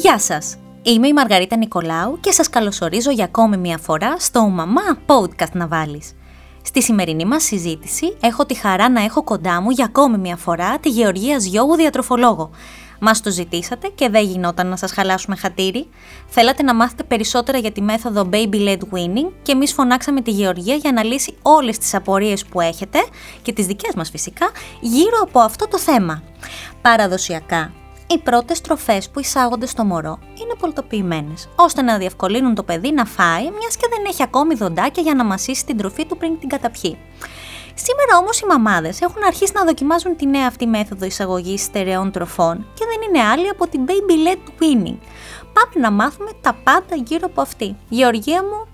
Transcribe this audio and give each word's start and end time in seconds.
Γεια 0.00 0.18
σας! 0.18 0.56
Είμαι 0.82 1.06
η 1.06 1.12
Μαργαρίτα 1.12 1.56
Νικολάου 1.56 2.20
και 2.20 2.32
σας 2.32 2.48
καλωσορίζω 2.48 3.10
για 3.10 3.24
ακόμη 3.24 3.56
μια 3.56 3.78
φορά 3.78 4.18
στο 4.18 4.42
«Μαμά 4.42 4.98
Podcast 5.06 5.52
να 5.52 5.66
βάλεις». 5.66 6.12
Στη 6.62 6.82
σημερινή 6.82 7.24
μας 7.24 7.42
συζήτηση 7.44 8.16
έχω 8.20 8.46
τη 8.46 8.54
χαρά 8.54 8.90
να 8.90 9.04
έχω 9.04 9.24
κοντά 9.24 9.60
μου 9.60 9.70
για 9.70 9.84
ακόμη 9.84 10.18
μια 10.18 10.36
φορά 10.36 10.78
τη 10.78 10.88
Γεωργία 10.88 11.38
Ζιώγου 11.38 11.74
διατροφολόγο. 11.74 12.50
Μας 13.00 13.20
το 13.20 13.30
ζητήσατε 13.30 13.88
και 13.88 14.08
δεν 14.08 14.24
γινόταν 14.24 14.66
να 14.66 14.76
σας 14.76 14.92
χαλάσουμε 14.92 15.36
χατήρι. 15.36 15.88
Θέλατε 16.26 16.62
να 16.62 16.74
μάθετε 16.74 17.02
περισσότερα 17.02 17.58
για 17.58 17.72
τη 17.72 17.82
μέθοδο 17.82 18.28
Baby-led 18.32 18.80
Winning 18.92 19.30
και 19.42 19.52
εμείς 19.52 19.72
φωνάξαμε 19.72 20.20
τη 20.20 20.30
Γεωργία 20.30 20.74
για 20.74 20.92
να 20.92 21.04
λύσει 21.04 21.34
όλες 21.42 21.78
τις 21.78 21.94
απορίες 21.94 22.44
που 22.44 22.60
έχετε 22.60 22.98
και 23.42 23.52
τις 23.52 23.66
δικές 23.66 23.94
μας 23.94 24.10
φυσικά 24.10 24.50
γύρω 24.80 25.18
από 25.22 25.40
αυτό 25.40 25.68
το 25.68 25.78
θέμα. 25.78 26.22
Παραδοσιακά, 26.82 27.72
οι 28.10 28.18
πρώτες 28.18 28.60
τροφές 28.60 29.10
που 29.10 29.20
εισάγονται 29.20 29.66
στο 29.66 29.84
μωρό 29.84 30.18
είναι 30.34 30.54
πολτοποιημένε, 30.58 31.34
ώστε 31.56 31.82
να 31.82 31.98
διευκολύνουν 31.98 32.54
το 32.54 32.62
παιδί 32.62 32.92
να 32.92 33.04
φάει, 33.04 33.42
μιας 33.42 33.76
και 33.76 33.86
δεν 33.90 34.04
έχει 34.06 34.22
ακόμη 34.22 34.54
δοντάκια 34.54 35.02
για 35.02 35.14
να 35.14 35.24
μασίσει 35.24 35.64
την 35.64 35.76
τροφή 35.76 36.06
του 36.06 36.16
πριν 36.16 36.38
την 36.38 36.48
καταπιεί. 36.48 36.98
Σήμερα 37.74 38.16
όμως 38.20 38.40
οι 38.40 38.46
μαμάδες 38.46 39.00
έχουν 39.00 39.22
αρχίσει 39.26 39.52
να 39.54 39.64
δοκιμάζουν 39.64 40.16
τη 40.16 40.26
νέα 40.26 40.46
αυτή 40.46 40.66
μέθοδο 40.66 41.04
εισαγωγής 41.04 41.62
στερεών 41.62 42.10
τροφών 42.10 42.66
και 42.74 42.84
δεν 42.84 43.08
είναι 43.08 43.28
άλλη 43.28 43.48
από 43.48 43.68
την 43.68 43.80
baby 43.86 44.28
led 44.28 44.48
weaning. 44.62 44.98
Πάμε 45.52 45.74
να 45.80 45.90
μάθουμε 45.90 46.30
τα 46.40 46.56
πάντα 46.64 46.96
γύρω 46.96 47.26
από 47.26 47.40
αυτή. 47.40 47.76
Γεωργία 47.88 48.42
μου, 48.42 48.66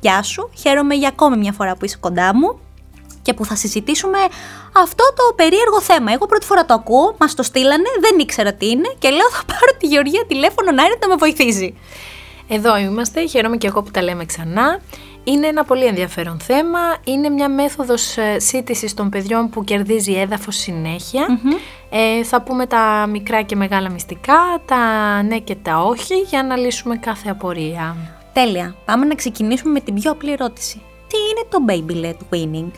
γεια 0.00 0.22
σου, 0.22 0.50
χαίρομαι 0.56 0.94
για 0.94 1.08
ακόμη 1.08 1.36
μια 1.36 1.52
φορά 1.52 1.76
που 1.76 1.84
είσαι 1.84 1.96
κοντά 2.00 2.34
μου 2.34 2.58
και 3.30 3.36
που 3.36 3.44
θα 3.44 3.56
συζητήσουμε 3.56 4.18
αυτό 4.72 5.04
το 5.16 5.34
περίεργο 5.36 5.80
θέμα. 5.80 6.12
Εγώ 6.12 6.26
πρώτη 6.26 6.46
φορά 6.46 6.64
το 6.64 6.74
ακούω, 6.74 7.14
μας 7.18 7.34
το 7.34 7.42
στείλανε, 7.42 7.88
δεν 8.00 8.18
ήξερα 8.18 8.52
τι 8.52 8.68
είναι 8.68 8.94
και 8.98 9.08
λέω 9.08 9.30
θα 9.30 9.42
πάρω 9.44 9.72
τη 9.78 9.86
Γεωργία 9.86 10.24
τηλέφωνο 10.26 10.70
να 10.70 10.82
έρθει 10.82 10.98
να 11.00 11.08
με 11.08 11.14
βοηθήσει. 11.14 11.78
Εδώ 12.48 12.76
είμαστε, 12.78 13.26
χαίρομαι 13.26 13.56
και 13.56 13.66
εγώ 13.66 13.82
που 13.82 13.90
τα 13.90 14.02
λέμε 14.02 14.24
ξανά. 14.24 14.80
Είναι 15.24 15.46
ένα 15.46 15.64
πολύ 15.64 15.84
ενδιαφέρον 15.84 16.40
θέμα. 16.40 16.78
Είναι 17.04 17.28
μια 17.28 17.48
μέθοδος 17.48 18.16
ε, 18.16 18.38
σύντησης 18.38 18.94
των 18.94 19.08
παιδιών 19.08 19.50
που 19.50 19.64
κερδίζει 19.64 20.12
έδαφος 20.12 20.66
Ε, 21.90 22.24
θα 22.24 22.42
πούμε 22.42 22.66
τα 22.66 23.06
μικρά 23.10 23.42
και 23.42 23.56
μεγάλα 23.56 23.90
μυστικά, 23.90 24.62
τα 24.64 24.78
ναι 25.22 25.38
και 25.38 25.54
τα 25.54 25.82
όχι, 25.82 26.14
για 26.14 26.42
να 26.42 26.56
λύσουμε 26.56 26.96
κάθε 26.96 27.30
απορία. 27.30 27.96
Τέλεια. 28.32 28.74
Πάμε 28.84 29.06
να 29.06 29.14
ξεκινήσουμε 29.14 29.72
με 29.72 29.80
την 29.80 29.94
πιο 29.94 30.10
απλή 30.10 30.32
ερώτηση. 30.32 30.82
Τι 31.08 31.16
είναι 31.30 31.44
το 31.50 31.58
baby-led 31.68 32.34
weaning? 32.34 32.70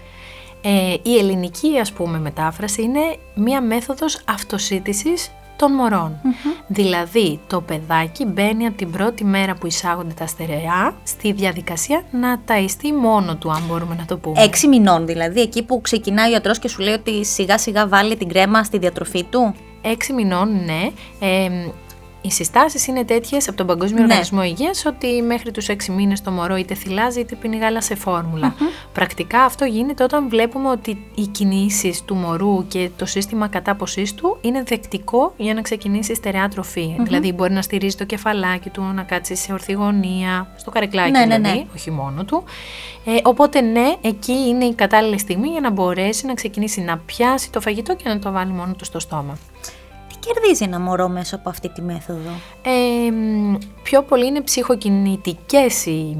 Ε, 0.64 0.94
η 1.02 1.18
ελληνική 1.18 1.78
ας 1.78 1.92
πούμε 1.92 2.18
μετάφραση 2.18 2.82
είναι 2.82 3.16
μία 3.34 3.60
μέθοδος 3.60 4.20
αυτοσύντησης 4.28 5.30
των 5.56 5.72
μωρων 5.72 6.20
Δηλαδή 6.66 7.40
το 7.46 7.60
παιδάκι 7.60 8.24
μπαίνει 8.24 8.66
από 8.66 8.76
την 8.76 8.90
πρώτη 8.90 9.24
μέρα 9.24 9.54
που 9.54 9.66
εισάγονται 9.66 10.14
τα 10.14 10.26
στερεά 10.26 10.94
στη 11.02 11.32
διαδικασία 11.32 12.02
να 12.10 12.40
ταΐστεί 12.46 12.92
μόνο 13.00 13.36
του 13.36 13.50
αν 13.50 13.62
μπορούμε 13.68 13.94
να 13.98 14.04
το 14.04 14.16
πούμε. 14.16 14.42
Έξι 14.42 14.68
μηνών 14.68 15.06
δηλαδή, 15.06 15.40
εκεί 15.40 15.62
που 15.62 15.80
ξεκινάει 15.80 16.30
ο 16.30 16.32
ιατρός 16.32 16.58
και 16.58 16.68
σου 16.68 16.82
λέει 16.82 16.94
ότι 16.94 17.24
σιγά 17.24 17.58
σιγά 17.58 17.88
βάλει 17.88 18.16
την 18.16 18.28
κρέμα 18.28 18.64
στη 18.64 18.78
διατροφή 18.78 19.24
του; 19.24 19.54
Έξι 19.84 20.12
μηνών, 20.12 20.64
ναι. 20.64 20.90
Ε, 21.20 21.48
οι 22.22 22.30
συστάσεις 22.30 22.86
είναι 22.86 23.04
τέτοιες 23.04 23.48
από 23.48 23.56
τον 23.56 23.66
Παγκόσμιο 23.66 23.98
ναι. 23.98 24.04
Οργανισμό 24.04 24.42
Υγείας 24.42 24.86
ότι 24.86 25.22
μέχρι 25.22 25.50
τους 25.50 25.66
6 25.68 25.74
μήνες 25.88 26.20
το 26.20 26.30
μωρό 26.30 26.56
είτε 26.56 26.74
θυλάζει 26.74 27.20
είτε 27.20 27.34
πίνει 27.34 27.56
γάλα 27.56 27.80
σε 27.80 27.94
φορμουλα 27.94 28.54
Πρακτικά 28.92 29.42
αυτό 29.42 29.64
γίνεται 29.64 30.04
όταν 30.04 30.28
βλέπουμε 30.28 30.68
ότι 30.68 31.04
οι 31.14 31.26
κινήσεις 31.26 32.02
του 32.04 32.14
μωρού 32.14 32.66
και 32.66 32.90
το 32.96 33.06
σύστημα 33.06 33.48
κατάποσής 33.48 34.14
του 34.14 34.38
είναι 34.40 34.62
δεκτικό 34.62 35.32
για 35.36 35.54
να 35.54 35.60
ξεκινήσει 35.60 36.14
στερεά 36.14 36.48
Δηλαδή 37.02 37.32
μπορεί 37.32 37.52
να 37.52 37.62
στηρίζει 37.62 37.96
το 37.96 38.04
κεφαλάκι 38.04 38.70
του, 38.70 38.82
να 38.82 39.02
κάτσει 39.02 39.34
σε 39.34 39.52
ορθή 39.52 39.72
γωνία, 39.72 40.54
στο 40.56 40.70
καρεκλάκι 40.70 41.10
ναι, 41.10 41.24
ναι 41.24 41.36
δηλαδή, 41.36 41.58
ναι, 41.58 41.64
όχι 41.74 41.90
μόνο 41.90 42.24
του. 42.24 42.44
Ε, 43.04 43.10
οπότε 43.22 43.60
ναι, 43.60 43.94
εκεί 44.00 44.32
είναι 44.32 44.64
η 44.64 44.74
κατάλληλη 44.74 45.18
στιγμή 45.18 45.48
για 45.48 45.60
να 45.60 45.70
μπορέσει 45.70 46.26
να 46.26 46.34
ξεκινήσει 46.34 46.80
να 46.80 46.98
πιάσει 46.98 47.50
το 47.50 47.60
φαγητό 47.60 47.94
και 47.96 48.08
να 48.08 48.18
το 48.18 48.32
βάλει 48.32 48.52
μόνο 48.52 48.72
του 48.78 48.84
στο 48.84 48.98
στόμα 48.98 49.38
κερδίζει 50.26 50.64
ένα 50.64 50.80
μωρό 50.80 51.08
μέσα 51.08 51.36
από 51.36 51.48
αυτή 51.48 51.68
τη 51.68 51.82
μέθοδο; 51.82 52.30
Ε, 52.62 53.12
πιο 53.82 54.02
πολύ 54.02 54.26
είναι 54.26 54.40
ψυχοκινητικές 54.40 55.86
οι, 55.86 56.16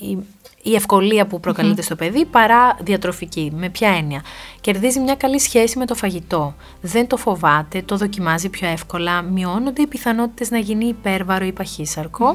οι, 0.00 0.18
η 0.66 0.74
ευκολία 0.74 1.26
που 1.26 1.40
προκαλειται 1.40 1.82
στο 1.82 1.96
παιδί 1.96 2.24
παρά 2.24 2.76
διατροφική. 2.80 3.52
Με 3.56 3.68
ποια 3.68 3.88
έννοια; 3.88 4.22
Κερδίζει 4.66 5.00
μια 5.00 5.14
καλή 5.14 5.38
σχέση 5.38 5.78
με 5.78 5.86
το 5.86 5.94
φαγητό. 5.94 6.54
Δεν 6.80 7.06
το 7.06 7.16
φοβάται, 7.16 7.82
το 7.82 7.96
δοκιμάζει 7.96 8.48
πιο 8.48 8.68
εύκολα. 8.68 9.22
Μειώνονται 9.22 9.82
οι 9.82 9.86
πιθανότητες 9.86 10.50
να 10.50 10.58
γίνει 10.58 10.84
υπέρβαρο 10.86 11.44
ή 11.44 11.52
παχύσαρκο. 11.52 12.26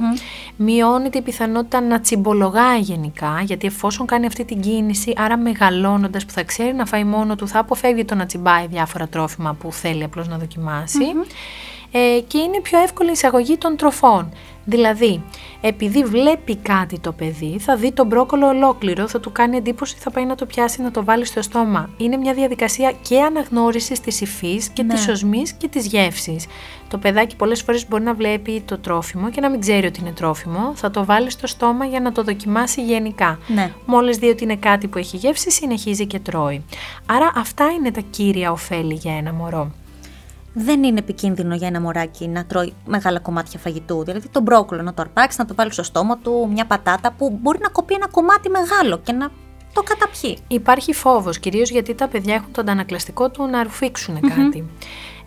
Μειώνεται 0.55 1.17
η 1.17 1.21
πιθανότητα 1.21 1.81
να 1.81 1.99
τσιμπολογάει 1.99 2.79
γενικά, 2.79 3.41
γιατί 3.45 3.67
εφόσον 3.67 4.05
κάνει 4.05 4.25
αυτή 4.25 4.45
την 4.45 4.61
κίνηση, 4.61 5.13
άρα 5.17 5.37
μεγαλώνοντας 5.37 6.25
που 6.25 6.31
θα 6.31 6.43
ξέρει 6.43 6.73
να 6.73 6.85
φάει 6.85 7.03
μόνο 7.03 7.35
του, 7.35 7.47
θα 7.47 7.59
αποφεύγει 7.59 8.05
το 8.05 8.15
να 8.15 8.25
τσιμπάει 8.25 8.67
διάφορα 8.67 9.07
τρόφιμα 9.07 9.53
που 9.53 9.71
θέλει 9.71 10.03
απλώς 10.03 10.27
να 10.27 10.37
δοκιμάσει. 10.37 11.05
Ε, 11.91 12.19
και 12.27 12.37
είναι 12.37 12.61
πιο 12.61 12.79
εύκολη 12.79 13.09
η 13.09 13.11
εισαγωγή 13.11 13.57
των 13.57 13.75
τροφών. 13.75 14.31
Δηλαδή, 14.65 15.23
επειδή 15.61 16.03
βλέπει 16.03 16.55
κάτι 16.55 16.99
το 16.99 17.11
παιδί, 17.11 17.59
θα 17.59 17.75
δει 17.75 17.91
τον 17.91 18.07
μπρόκολο 18.07 18.47
ολόκληρο, 18.47 19.07
θα 19.07 19.19
του 19.19 19.31
κάνει 19.31 19.57
εντύπωση, 19.57 19.95
θα 19.99 20.11
πάει 20.11 20.25
να 20.25 20.35
το 20.35 20.45
πιάσει, 20.45 20.81
να 20.81 20.91
το 20.91 21.03
βάλει 21.03 21.25
στο 21.25 21.41
στόμα. 21.41 21.89
Είναι 21.97 22.17
μια 22.17 22.33
διαδικασία 22.33 22.93
και 23.01 23.21
αναγνώρισης 23.21 23.99
της 23.99 24.21
υφής 24.21 24.69
και 24.69 24.83
ναι. 24.83 24.93
της 24.93 25.07
οσμή 25.07 25.43
και 25.57 25.67
της 25.67 25.85
γεύσης. 25.85 26.45
Το 26.87 26.97
παιδάκι 26.97 27.35
πολλές 27.35 27.61
φορές 27.61 27.87
μπορεί 27.87 28.03
να 28.03 28.13
βλέπει 28.13 28.61
το 28.65 28.77
τρόφιμο 28.77 29.29
και 29.29 29.41
να 29.41 29.49
μην 29.49 29.59
ξέρει 29.59 29.87
ότι 29.87 29.99
είναι 29.99 30.11
τρόφιμο. 30.11 30.71
Θα 30.75 30.91
το 30.91 31.05
βάλει 31.05 31.29
στο 31.29 31.47
στόμα 31.47 31.85
για 31.85 31.99
να 31.99 32.11
το 32.11 32.23
δοκιμάσει 32.23 32.83
γενικά. 32.83 33.39
Ναι. 33.47 33.71
Μόλις 33.85 34.17
δει 34.17 34.27
ότι 34.27 34.43
είναι 34.43 34.55
κάτι 34.55 34.87
που 34.87 34.97
έχει 34.97 35.17
γεύση, 35.17 35.51
συνεχίζει 35.51 36.05
και 36.05 36.19
τρώει. 36.19 36.63
Άρα, 37.05 37.31
αυτά 37.35 37.65
είναι 37.71 37.91
τα 37.91 38.01
κύρια 38.09 38.51
ωφέλη 38.51 38.93
για 38.93 39.17
ένα 39.17 39.33
μωρό 39.33 39.71
δεν 40.53 40.83
είναι 40.83 40.99
επικίνδυνο 40.99 41.55
για 41.55 41.67
ένα 41.67 41.81
μωράκι 41.81 42.27
να 42.27 42.45
τρώει 42.45 42.73
μεγάλα 42.85 43.19
κομμάτια 43.19 43.59
φαγητού. 43.59 44.03
Δηλαδή 44.03 44.29
τον 44.29 44.41
μπρόκολο 44.43 44.81
να 44.81 44.93
το 44.93 45.01
αρπάξει, 45.01 45.37
να 45.39 45.45
το 45.45 45.55
βάλει 45.55 45.73
στο 45.73 45.83
στόμα 45.83 46.17
του, 46.17 46.49
μια 46.51 46.65
πατάτα 46.65 47.11
που 47.11 47.39
μπορεί 47.41 47.59
να 47.61 47.69
κοπεί 47.69 47.93
ένα 47.93 48.07
κομμάτι 48.07 48.49
μεγάλο 48.49 48.97
και 48.97 49.11
να 49.11 49.31
το 49.73 49.81
καταπιεί. 49.83 50.37
Υπάρχει 50.47 50.93
φόβος, 50.93 51.39
κυρίως 51.39 51.69
γιατί 51.69 51.95
τα 51.95 52.07
παιδιά 52.07 52.33
έχουν 52.33 52.51
το 52.51 52.61
αντανακλαστικό 52.61 53.29
του 53.29 53.45
να 53.47 53.63
ρουφήξουν 53.63 54.19
κάτι. 54.19 54.69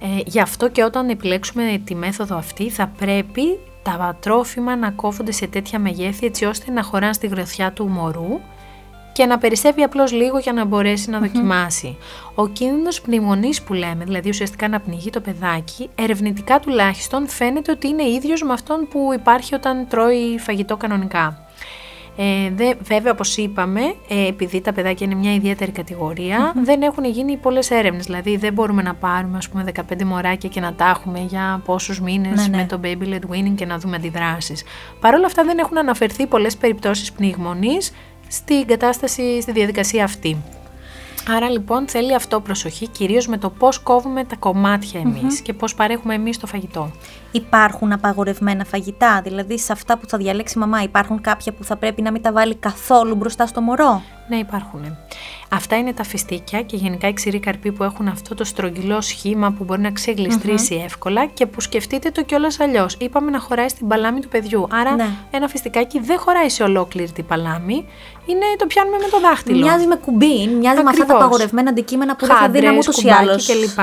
Ε, 0.00 0.20
γι' 0.26 0.40
αυτό 0.40 0.68
και 0.68 0.84
όταν 0.84 1.08
επιλέξουμε 1.08 1.82
τη 1.84 1.94
μέθοδο 1.94 2.36
αυτή 2.36 2.70
θα 2.70 2.86
πρέπει 2.86 3.58
τα 3.82 4.16
τρόφιμα 4.20 4.76
να 4.76 4.90
κόβονται 4.90 5.32
σε 5.32 5.46
τέτοια 5.46 5.78
μεγέθη 5.78 6.26
έτσι 6.26 6.44
ώστε 6.44 6.70
να 6.70 6.82
χωράνε 6.82 7.12
στη 7.12 7.26
γροθιά 7.26 7.72
του 7.72 7.88
μωρού 7.88 8.40
και 9.14 9.26
να 9.26 9.38
περισσεύει 9.38 9.82
απλώς 9.82 10.12
λίγο 10.12 10.38
για 10.38 10.52
να 10.52 10.64
μπορέσει 10.64 11.10
να 11.10 11.18
δοκιμάσει. 11.18 11.96
Ο 12.34 12.48
κίνδυνος 12.48 13.00
πνιγμονής 13.00 13.62
που 13.62 13.72
λέμε, 13.72 14.04
δηλαδή 14.04 14.28
ουσιαστικά 14.28 14.68
να 14.68 14.80
πνιγεί 14.80 15.10
το 15.10 15.20
παιδάκι, 15.20 15.90
ερευνητικά 15.94 16.60
τουλάχιστον 16.60 17.28
φαίνεται 17.28 17.70
ότι 17.70 17.88
είναι 17.88 18.08
ίδιος 18.08 18.42
με 18.42 18.52
αυτόν 18.52 18.88
που 18.90 19.10
υπάρχει 19.14 19.54
όταν 19.54 19.86
τρώει 19.88 20.38
φαγητό 20.38 20.76
κανονικά. 20.76 21.38
Ε, 22.16 22.50
δε, 22.54 22.74
βέβαια, 22.82 23.12
όπως 23.12 23.36
είπαμε, 23.36 23.80
ε, 24.08 24.26
επειδή 24.26 24.60
τα 24.60 24.72
παιδάκια 24.72 25.06
είναι 25.06 25.14
μια 25.14 25.34
ιδιαίτερη 25.34 25.72
δεν 26.62 26.82
έχουν 26.82 27.04
γίνει 27.04 27.36
πολλές 27.36 27.70
έρευνες. 27.70 28.04
Δηλαδή, 28.06 28.36
δεν 28.36 28.52
μπορούμε 28.52 28.82
να 28.82 28.94
πάρουμε 28.94 29.36
ας 29.36 29.48
πούμε, 29.48 29.62
15 29.62 30.04
μωράκια 30.04 30.48
και 30.48 30.60
να 30.60 30.74
τα 30.74 30.88
έχουμε 30.88 31.20
για 31.28 31.62
πόσους 31.64 32.00
μήνες 32.00 32.48
ναι, 32.48 32.56
ναι. 32.56 32.56
με 32.56 32.66
το 32.68 32.80
baby 32.82 33.14
led 33.14 33.34
winning 33.34 33.54
και 33.54 33.66
να 33.66 33.78
δούμε 33.78 33.96
αντιδράσεις. 33.96 34.64
Παρ' 35.00 35.14
όλα 35.14 35.26
αυτά, 35.26 35.44
δεν 35.44 35.58
έχουν 35.58 35.78
αναφερθεί 35.78 36.26
πολλές 36.26 36.56
περιπτώσεις 36.56 37.12
πνιγμονής 37.12 37.92
στην 38.34 38.66
κατάσταση, 38.66 39.40
στη 39.40 39.52
διαδικασία 39.52 40.04
αυτή. 40.04 40.42
Άρα 41.28 41.50
λοιπόν 41.50 41.88
θέλει 41.88 42.14
αυτό 42.14 42.40
προσοχή, 42.40 42.88
κυρίως 42.88 43.26
με 43.26 43.38
το 43.38 43.50
πώς 43.50 43.78
κόβουμε 43.78 44.24
τα 44.24 44.36
κομμάτια 44.36 45.02
και 45.42 45.52
πώς 45.52 45.74
παρέχουμε 45.74 46.14
εμείς 46.14 46.38
το 46.38 46.46
φαγητό. 46.46 46.90
Υπάρχουν 47.32 47.92
απαγορευμένα 47.92 48.64
φαγητά, 48.64 49.20
δηλαδή 49.22 49.58
σε 49.58 49.72
αυτά 49.72 49.98
που 49.98 50.08
θα 50.08 50.18
διαλέξει 50.18 50.54
η 50.56 50.60
μαμά 50.60 50.82
υπάρχουν 50.82 51.20
κάποια 51.20 51.52
που 51.52 51.64
θα 51.64 51.76
πρέπει 51.76 52.02
να 52.02 52.10
μην 52.10 52.22
τα 52.22 52.32
βάλει 52.32 52.54
καθόλου 52.54 53.14
μπροστά 53.14 53.46
στο 53.46 53.60
μωρό; 53.60 54.02
Ναι 54.28 54.36
υπάρχουν. 54.36 54.96
Αυτά 55.54 55.76
είναι 55.76 55.92
τα 55.92 56.04
φιστίκια 56.04 56.62
και 56.62 56.76
γενικά 56.76 57.08
οι 57.08 57.12
ξηροί 57.12 57.38
καρποί 57.38 57.72
που 57.72 57.84
έχουν 57.84 58.08
αυτό 58.08 58.34
το 58.34 58.44
στρογγυλό 58.44 59.00
σχήμα 59.00 59.50
που 59.50 59.64
μπορεί 59.64 59.80
να 59.80 59.90
ξεγλιστρήσει 59.90 60.74
εύκολα 60.84 61.26
και 61.26 61.46
που 61.46 61.60
σκεφτείτε 61.60 62.10
το 62.10 62.22
κιόλας 62.22 62.60
αλλιώς. 62.60 62.96
Είπαμε 63.00 63.30
να 63.30 63.40
χωράει 63.40 63.68
στην 63.68 63.88
παλάμη 63.88 64.20
του 64.20 64.28
παιδιού. 64.28 64.66
Άρα 64.70 64.94
ναι. 64.94 65.06
ένα 65.30 65.48
φιστικάκι 65.48 66.00
δεν 66.00 66.18
χωράει 66.18 66.48
σε 66.48 66.62
ολόκληρη 66.62 67.10
την 67.10 67.26
παλάμη. 67.26 67.86
Είναι 68.26 68.44
το 68.58 68.66
πιάνουμε 68.66 68.96
με 68.96 69.08
το 69.10 69.20
δάχτυλο. 69.20 69.58
Μοιάζει 69.58 69.86
με 69.86 69.96
κουμπί, 69.96 70.46
μοιάζει 70.46 70.82
με 70.82 70.90
αυτά 70.90 71.06
τα 71.06 71.14
απαγορευμένα 71.14 71.70
αντικείμενα 71.70 72.16
που 72.16 72.26
δεν 72.26 72.36
θα 72.36 72.48
δίναμε 72.48 72.78
ούτω 72.78 73.08
ή 73.08 73.10
άλλω 73.10 73.38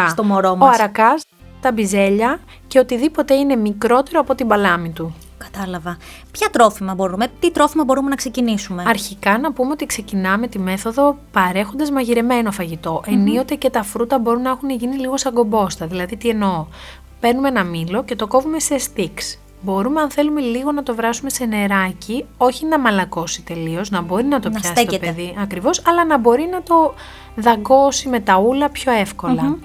στο 0.10 0.24
μωρό 0.24 0.56
μας. 0.56 0.70
Ο 0.70 0.82
αρακάς, 0.82 1.24
τα 1.62 1.72
μπιζέλια 1.72 2.40
και 2.68 2.80
οτιδήποτε 2.80 3.34
είναι 3.34 3.56
μικρότερο 3.56 4.20
από 4.20 4.36
την 4.36 4.48
παλάμη 4.48 4.90
του. 4.90 5.16
Κατάλαβα. 5.52 5.98
Ποια 6.32 6.50
τρόφιμα 6.50 6.94
μπορούμε, 6.94 7.28
τι 7.40 7.52
τρόφιμα 7.52 7.84
μπορούμε 7.84 8.10
να 8.10 8.16
ξεκινήσουμε; 8.16 8.84
Αρχικά 8.88 9.38
να 9.38 9.54
πούμε 9.54 9.72
ότι 9.72 9.86
ξεκινάμε 9.86 10.48
τη 10.48 10.60
μέθοδο 10.60 11.18
παρέχοντας 11.32 11.92
μαγειρεμένο 11.92 12.52
φαγητό. 12.52 13.02
Ενίοτε 13.06 13.56
και 13.56 13.70
τα 13.70 13.84
φρούτα 13.84 14.20
μπορούν 14.20 14.42
να 14.42 14.50
έχουν 14.50 14.70
γίνει 14.70 14.96
λίγο 14.96 15.18
σαν 15.18 15.34
κομπόστα. 15.34 15.88
Δηλαδή, 15.88 16.18
τι 16.18 16.30
εννοώ; 16.30 16.66
παίρνουμε 17.20 17.48
ένα 17.48 17.64
μήλο 17.64 18.04
και 18.04 18.16
το 18.16 18.28
κόβουμε 18.28 18.60
σε 18.60 18.76
sticks. 18.96 19.38
Μπορούμε 19.64 20.02
αν 20.02 20.10
θέλουμε 20.10 20.42
λίγο 20.42 20.72
να 20.72 20.84
το 20.84 20.96
βράσουμε 20.96 21.30
σε 21.30 21.46
νεράκι, 21.46 22.26
όχι 22.38 22.66
να 22.66 22.80
μαλακώσει 22.80 23.42
τελείως, 23.42 23.90
να 23.90 24.02
μπορεί 24.02 24.24
να 24.24 24.40
το 24.40 24.50
Να 24.50 24.60
πιάσει 24.60 24.76
στέκεται. 24.76 25.06
το 25.06 25.14
παιδί 25.14 25.36
ακριβώς, 25.42 25.82
αλλά 25.86 26.06
να 26.06 26.18
μπορεί 26.18 26.48
να 26.52 26.62
το 26.62 26.94
δαγκώσει 27.36 28.10
με 28.10 28.20
τα 28.20 28.38
ούλα 28.38 28.70
πιο 28.70 28.92
εύκολα. 28.92 29.58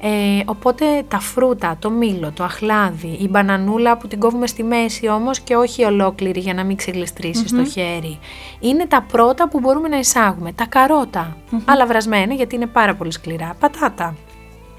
Ε, 0.00 0.40
οπότε 0.44 0.84
τα 1.08 1.18
φρούτα, 1.18 1.76
το 1.78 1.90
μήλο, 1.90 2.32
το 2.32 2.44
αχλάδι, 2.44 3.16
η 3.20 3.28
μπανανούλα 3.28 3.96
που 3.96 4.08
την 4.08 4.18
κόβουμε 4.18 4.46
στη 4.46 4.62
μέση 4.62 5.08
όμως 5.08 5.40
και 5.40 5.56
όχι 5.56 5.84
ολόκληρη 5.84 6.40
για 6.40 6.54
να 6.54 6.64
μην 6.64 6.76
ξεγλιστρήσει 6.76 7.48
στο 7.48 7.64
χέρι. 7.64 8.18
Είναι 8.60 8.86
τα 8.86 9.02
πρώτα 9.02 9.48
που 9.48 9.60
μπορούμε 9.60 9.88
να 9.88 9.98
εισάγουμε. 9.98 10.52
Τα 10.52 10.66
καροτα 10.66 11.36
αλλά 11.64 11.86
βρασμένα 11.86 12.34
γιατί 12.34 12.54
είναι 12.54 12.66
πάρα 12.66 12.94
πολύ 12.94 13.12
σκληρά. 13.12 13.56
Πατάτα, 13.60 14.16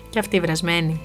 και 0.10 0.20
αυτή 0.20 0.40
βρασμένη 0.40 1.02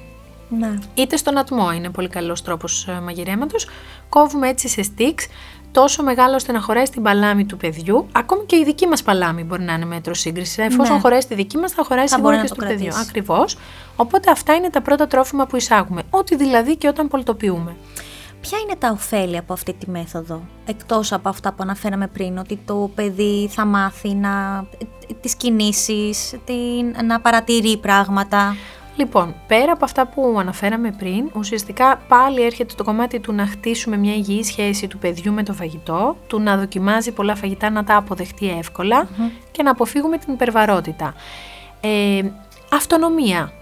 Ναι. 0.49 0.79
είτε 0.95 1.17
στον 1.17 1.39
ατμό 1.39 1.73
είναι 1.73 1.91
πολύ 1.91 2.09
καλός 2.09 2.43
τρόπος 2.43 2.89
ε, 2.89 3.01
μαγειρέματος. 3.05 3.69
Κόβουμε 4.09 4.49
έτσι 4.49 4.69
σε 4.69 4.93
sticks, 4.97 5.23
τόσο 5.73 6.03
μεγάλο 6.03 6.35
ώστε 6.35 6.53
να 6.53 6.61
χωράει 6.61 6.85
στην 6.85 7.03
παλάμη 7.03 7.45
του 7.47 7.57
παιδιού. 7.57 8.07
Ακόμη 8.13 8.45
και 8.47 8.57
η 8.57 8.65
δική 8.65 8.87
μας 8.87 9.03
παλάμη 9.03 9.43
μπορεί 9.45 9.63
να 9.63 9.73
είναι 9.73 9.85
μέτρο 9.85 10.15
σύγκρισης. 10.15 10.59
Εφόσον 10.59 10.95
Ναι. 10.95 11.01
χωράει 11.01 11.21
στη 11.21 11.35
δική 11.35 11.57
μας 11.57 11.73
θα 11.73 11.85
χωράει 11.85 12.07
Θα 12.09 12.15
σίγουρα 12.17 12.23
μπορεί 12.33 12.37
και 12.37 12.43
να 12.43 12.47
στο 12.49 12.57
το 12.57 12.67
παιδιού. 12.67 12.89
κρατήσει. 12.89 13.07
Ακριβώς. 13.09 13.57
Οπότε 13.97 14.31
αυτά 14.31 14.55
είναι 14.55 14.71
τα 14.71 14.81
πρώτα 14.81 15.07
τρόφιμα 15.07 15.47
που 15.47 15.57
εισάγουμε. 15.57 16.03
Ό,τι 16.11 16.37
δηλαδή 16.37 16.77
και 16.77 16.89
όταν 16.89 17.09
πολτοποιούμε. 17.09 17.77
Ποια 18.41 18.59
είναι 18.59 18.75
τα 18.79 18.91
ωφέλη 18.93 19.37
από 19.37 19.53
αυτή 19.53 19.73
τη 19.73 19.91
μέθοδο, 19.91 20.43
εκτός 20.67 21.13
από 21.13 21.29
αυτά 21.29 21.51
που 21.53 21.59
αναφέραμε 21.63 22.07
πριν, 22.07 22.39
ότι 22.39 22.59
το 22.65 22.91
παιδί 22.95 23.49
θα 23.53 23.65
μάθει 23.65 24.15
να, 24.15 24.65
τις 25.21 25.35
κινήσεις, 25.35 26.35
την, 26.45 27.07
να 27.07 27.21
παρατηρεί 27.21 27.77
πράγματα; 27.77 28.57
Λοιπόν, 29.03 29.35
πέρα 29.47 29.73
από 29.73 29.85
αυτά 29.85 30.07
που 30.07 30.37
αναφέραμε 30.39 30.93
πριν, 30.99 31.31
ουσιαστικά 31.35 32.03
πάλι 32.09 32.43
έρχεται 32.43 32.75
το 32.77 32.85
κομμάτι 32.85 33.21
του 33.21 33.33
να 33.33 33.47
χτίσουμε 33.47 33.97
μια 33.97 34.15
υγιή 34.15 34.43
σχέση 34.43 34.87
του 34.87 34.99
παιδιού 34.99 35.33
με 35.33 35.43
το 35.43 35.53
φαγητό, 35.53 36.17
του 36.27 36.41
να 36.41 36.57
δοκιμάζει 36.57 37.13
πολλά 37.13 37.35
φαγητά 37.35 37.71
να 37.71 37.85
τα 37.85 37.97
αποδεχτεί 37.97 38.51
εύκολα 38.59 39.09
και 39.51 39.63
να 39.63 39.71
αποφύγουμε 39.71 40.19
την 40.19 40.33
υπερβαρότητα. 40.33 41.15
Ε, 41.81 42.23
αυτονομία 42.73 43.53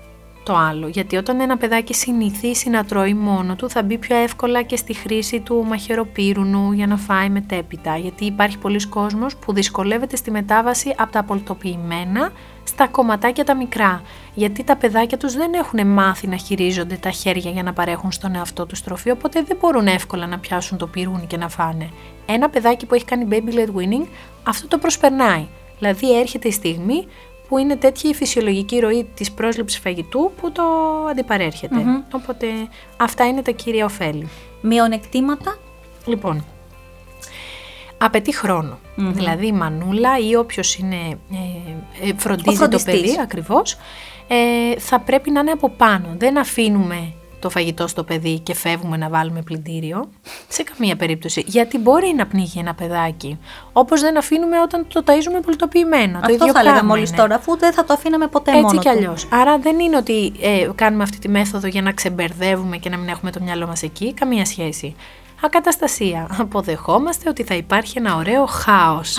το 0.51 0.57
άλλο, 0.57 0.89
γιατί 0.89 1.17
όταν 1.17 1.41
ένα 1.41 1.57
παιδάκι 1.57 1.95
συνηθίσει 1.95 2.71
να 2.71 2.85
τρώει 2.85 3.15
μόνο 3.15 3.57
του 3.57 3.71
θα 3.71 3.83
μπει 3.83 3.99
πιο 3.99 4.17
εύκολα 4.17 4.63
και 4.63 4.77
στη 4.77 4.95
χρήση 4.95 5.41
του 5.41 5.65
μαχαιροπύρουνου 5.65 6.73
για 6.73 6.87
να 6.87 6.97
φάει 6.97 7.31
μετέπειτα, 7.31 7.97
γιατί 7.97 8.25
υπάρχει 8.25 8.59
πολλοί 8.59 8.87
κόσμος 8.89 9.37
που 9.37 9.53
δυσκολεύεται 9.53 10.17
στη 10.17 10.31
μετάβαση 10.31 10.95
από 10.97 11.13
τα 11.13 11.19
απολτοποιημένα 11.19 12.31
στα 12.65 12.89
κομματάκια 12.89 13.45
τα 13.45 13.57
μικρά, 13.57 14.03
γιατί 14.35 14.65
τα 14.65 14.77
παιδάκια 14.77 15.17
τους 15.17 15.35
δεν 15.35 15.53
έχουν 15.55 15.87
μάθει 15.87 16.27
να 16.27 16.37
χειρίζονται 16.37 16.97
τα 16.97 17.11
χέρια 17.11 17.51
για 17.51 17.63
να 17.63 17.73
παρέχουν 17.73 18.13
στον 18.13 18.35
εαυτό 18.35 18.67
τους 18.67 18.83
τροφή, 18.83 19.11
οπότε 19.11 19.43
δεν 19.43 19.57
μπορούν 19.61 19.87
εύκολα 19.87 20.27
να 20.27 20.39
πιάσουν 20.39 20.79
το 20.79 20.87
πυρούνι 20.87 21.27
και 21.27 21.37
να 21.37 21.49
φάνε. 21.49 21.91
Ένα 22.27 22.49
παιδάκι 22.49 22.87
που 22.87 22.95
έχει 22.95 23.05
κάνει 23.05 23.27
baby 23.31 23.55
led 23.55 23.75
weaning 23.77 24.07
αυτό 24.43 24.69
το 24.69 24.79
προσπερνάει, 24.79 25.47
δηλαδή 25.79 26.19
έρχεται 26.19 26.49
η 26.49 26.53
στιγμή 26.53 27.07
που 27.51 27.59
είναι 27.59 27.77
τέτοια 27.77 28.11
η 28.11 28.15
φυσιολογική 28.15 28.79
ροή 28.79 29.11
της 29.15 29.33
πρόσληψης 29.33 29.81
φαγητού 29.81 30.33
που 30.41 30.53
το 30.53 30.63
αντιπαρέρχεται. 31.11 31.77
Οπότε 32.13 32.47
αυτά 32.97 33.27
είναι 33.27 33.43
τα 33.43 33.51
κύρια 33.51 33.85
ωφέλη. 33.85 34.29
Μειονεκτήματα, 34.61 35.59
Λοιπόν, 36.05 36.45
απαιτεί 37.99 38.35
χρόνο. 38.35 38.79
Δηλαδή 38.97 39.47
η 39.47 39.53
μανούλα 39.53 40.19
ή 40.19 40.35
όποιος 40.35 40.77
είναι, 40.77 41.19
ε, 42.03 42.09
ε, 42.09 42.13
φροντίζει 42.17 42.45
το 42.45 42.55
φροντιστής. 42.55 43.01
παιδί 43.01 43.21
ακριβώς, 43.23 43.77
ε, 44.29 44.79
θα 44.79 45.01
πρέπει 45.01 45.31
να 45.31 45.41
είναι 45.41 45.51
από 45.51 45.71
πάνω. 45.71 46.15
Δεν 46.19 46.39
αφήνουμε 46.39 47.13
το 47.41 47.51
φαγητό 47.51 47.87
στο 47.87 48.05
παιδί 48.05 48.39
και 48.39 48.55
φεύγουμε 48.55 48.97
να 48.97 49.09
βάλουμε 49.09 49.43
πλυντήριο. 49.43 50.11
Σε 50.49 50.63
καμία 50.63 50.97
περίπτωση. 50.97 51.45
Γιατί 51.47 51.79
μπορεί 51.79 52.15
να 52.17 52.27
πνίγει 52.27 52.59
ένα 52.59 52.75
παιδάκι. 52.75 53.39
Όπως 53.73 54.01
δεν 54.01 54.19
αφήνουμε 54.19 54.61
όταν 54.61 54.87
το 54.93 55.03
ταΐζουμε 55.07 55.41
πολιτοποιημένο. 55.45 56.13
το 56.13 56.19
αυτό 56.21 56.33
ίδιο 56.33 56.53
θα 56.53 56.59
έλεγα 56.61 56.75
πράγμα 56.75 56.95
μόλις 56.95 57.09
είναι. 57.09 57.19
τώρα, 57.19 57.35
αφού 57.35 57.57
δεν 57.59 57.73
θα 57.73 57.85
το 57.85 57.93
αφήναμε 57.93 58.27
ποτέ 58.27 58.51
Έτσι 58.51 58.63
μόνο 58.63 58.79
κι 58.79 58.89
του. 58.89 58.91
αλλιώς. 58.91 59.29
Άρα 59.31 59.59
δεν 59.59 59.79
είναι 59.79 59.97
ότι 59.97 60.33
ε, 60.41 60.69
κάνουμε 60.75 61.03
αυτή 61.03 61.19
τη 61.19 61.29
μέθοδο 61.29 61.67
για 61.67 61.83
να 61.83 61.93
ξεμπερδεύουμε 61.93 62.77
και 62.77 62.89
να 62.91 62.97
μην 62.97 63.09
έχουμε 63.09 63.31
το 63.31 63.41
μυαλό 63.43 63.67
μας 63.67 63.83
εκεί. 63.83 64.13
Καμία 64.15 64.45
σχέση. 64.45 64.95
Ακαταστασία. 65.43 66.27
Αποδεχόμαστε 66.39 67.29
ότι 67.29 67.43
θα 67.45 67.55
υπάρχει 67.55 67.99
ένα 67.99 68.17
ωραίο 68.17 68.47
χάος. 68.47 69.19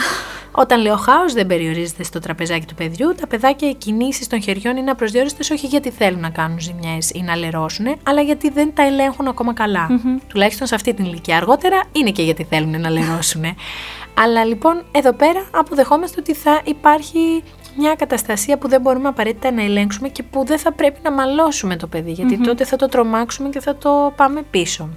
Όταν 0.51 0.81
λέω 0.81 0.95
χάος, 0.95 1.33
δεν 1.33 1.47
περιορίζεται 1.47 2.03
στο 2.03 2.19
τραπεζάκι 2.19 2.65
του 2.65 2.75
παιδιού. 2.75 3.15
Τα 3.19 3.27
παιδάκια, 3.27 3.69
οι 3.69 3.75
κινήσεις 3.75 4.27
των 4.27 4.41
χεριών 4.41 4.77
είναι 4.77 4.91
απροσδιόριστε 4.91 5.53
όχι 5.53 5.67
γιατί 5.67 5.89
θέλουν 5.89 6.19
να 6.19 6.29
κάνουν 6.29 6.59
ζημιές 6.59 7.09
ή 7.09 7.21
να 7.21 7.35
λερώσουν, 7.35 7.85
αλλά 8.03 8.21
γιατί 8.21 8.49
δεν 8.49 8.73
τα 8.73 8.83
ελέγχουν 8.83 9.27
ακόμα 9.27 9.53
καλά. 9.53 9.87
Τουλάχιστον 10.27 10.67
σε 10.67 10.75
αυτή 10.75 10.93
την 10.93 11.05
ηλικία. 11.05 11.37
Αργότερα 11.37 11.83
είναι 11.91 12.11
και 12.11 12.21
γιατί 12.21 12.43
θέλουν 12.43 12.81
να 12.81 12.89
λερώσουν. 12.89 13.43
αλλά 14.13 14.45
λοιπόν, 14.45 14.83
εδώ 14.91 15.13
πέρα 15.13 15.45
αποδεχόμαστε 15.51 16.19
ότι 16.19 16.33
θα 16.33 16.61
υπάρχει 16.63 17.43
μια 17.77 17.95
καταστασία 17.95 18.57
που 18.57 18.67
δεν 18.67 18.81
μπορούμε 18.81 19.07
απαραίτητα 19.07 19.51
να 19.51 19.63
ελέγξουμε 19.63 20.09
και 20.09 20.23
που 20.23 20.45
δεν 20.45 20.59
θα 20.59 20.71
πρέπει 20.71 20.99
να 21.03 21.11
μαλώσουμε 21.11 21.75
το 21.75 21.87
παιδί, 21.87 22.11
γιατί 22.11 22.37
τότε 22.37 22.65
θα 22.65 22.75
το 22.75 22.87
τρομάξουμε 22.87 23.49
και 23.49 23.59
θα 23.59 23.75
το 23.75 24.13
πάμε 24.15 24.41
πίσω. 24.51 24.89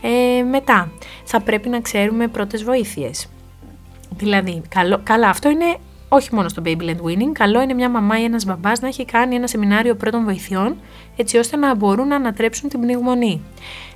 Ε, 0.00 0.42
μετά, 0.42 0.90
θα 1.24 1.40
πρέπει 1.40 1.68
να 1.68 1.80
ξέρουμε 1.80 2.28
πρώτες 2.28 2.64
βοήθειες. 2.64 3.28
Δηλαδή, 4.16 4.62
καλό, 4.68 5.00
καλά, 5.02 5.28
αυτό 5.28 5.50
είναι 5.50 5.76
όχι 6.08 6.34
μόνο 6.34 6.48
στο 6.48 6.62
Baby 6.64 6.80
Led 6.80 7.00
Winning, 7.06 7.32
καλό 7.32 7.62
είναι 7.62 7.74
μια 7.74 7.90
μαμά 7.90 8.20
ή 8.20 8.24
ένας 8.24 8.44
μπαμπάς 8.44 8.80
να 8.80 8.88
έχει 8.88 9.04
κάνει 9.04 9.34
ένα 9.34 9.46
σεμινάριο 9.46 9.94
πρώτων 9.94 10.24
βοηθειών, 10.24 10.76
έτσι 11.16 11.36
ώστε 11.36 11.56
να 11.56 11.74
μπορούν 11.74 12.08
να 12.08 12.16
ανατρέψουν 12.16 12.68
την 12.68 12.80
πνιγμονή. 12.80 13.42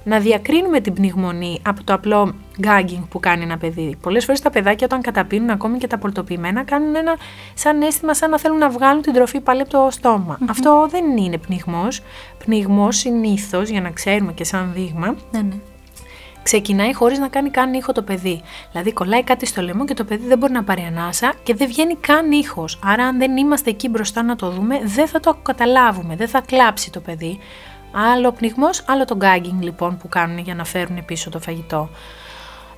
Να 0.05 0.19
διακρίνουμε 0.19 0.81
την 0.81 0.93
πνιγμονή 0.93 1.61
από 1.67 1.85
το 1.85 1.93
απλό 1.93 2.35
gagging 2.62 3.02
που 3.08 3.20
κάνει 3.20 3.43
ένα 3.43 3.58
παιδί. 3.58 3.97
Πολλές 4.00 4.25
φορές 4.25 4.41
τα 4.41 4.50
παιδάκια 4.50 4.87
όταν 4.87 5.00
καταπίνουν 5.00 5.50
ακόμη 5.50 5.79
και 5.79 5.87
τα 5.87 5.99
πολτοποιημένα 5.99 6.64
κάνουν 6.64 6.94
ένα 6.94 7.17
σαν 7.55 7.82
αίσθημα 7.82 8.14
σαν 8.14 8.31
να 8.31 8.38
θέλουν 8.38 8.58
να 8.58 8.70
βγάλουν 8.70 9.02
την 9.02 9.12
τροφή 9.12 9.41
πάλι 9.41 9.61
από 9.61 9.70
το 9.70 9.88
στομα 9.91 10.38
Αυτό 10.49 10.87
δεν 10.91 11.17
είναι 11.17 11.38
πνιγμός. 11.38 12.02
Πνιγμός 12.44 12.97
συνήθως, 12.97 13.69
για 13.69 13.81
να 13.81 13.91
ξέρουμε 13.91 14.32
και 14.32 14.44
σαν 14.44 14.73
δείγμα, 14.75 15.14
Ναι, 15.31 15.41
ναι. 15.41 15.55
Ξεκινάει 16.50 16.94
χωρίς 16.94 17.19
να 17.19 17.29
κάνει 17.29 17.50
καν 17.50 17.73
ήχο 17.73 17.93
το 17.93 18.02
παιδί. 18.02 18.43
Δηλαδή, 18.73 18.93
κολλάει 18.93 19.23
κάτι 19.23 19.47
στο 19.47 19.62
λαιμό 19.62 19.85
και 19.85 19.94
το 19.94 20.05
παιδί 20.05 20.26
δεν 20.26 20.38
μπορεί 20.38 20.52
να 20.52 20.64
πάρει 20.64 20.82
ανάσα 20.82 21.32
και 21.43 21.55
δεν 21.55 21.69
βγαίνει 21.69 21.94
καν 21.97 22.31
ήχος. 22.31 22.79
Άρα, 22.85 23.05
αν 23.05 23.19
δεν 23.19 23.37
είμαστε 23.37 23.70
εκεί 23.70 23.88
μπροστά 23.88 24.23
να 24.23 24.37
το 24.37 24.50
δούμε, 24.50 24.81
δεν 24.85 25.06
θα 25.08 25.20
το 25.20 25.37
καταλάβουμε, 25.43 26.17
δεν 26.17 26.29
θα 26.29 26.40
κλάψει 26.40 26.90
το 26.90 27.00
παιδί. 27.00 27.38
Άλλο 28.12 28.28
ο 28.28 28.33
πνιγμός, 28.33 28.85
άλλο 28.87 29.04
το 29.04 29.19
gagging 29.21 29.61
λοιπόν 29.61 29.97
που 29.97 30.09
κάνουν 30.09 30.38
για 30.38 30.54
να 30.54 30.64
φέρουν 30.64 31.04
πίσω 31.04 31.30
το 31.30 31.40
φαγητό. 31.40 31.88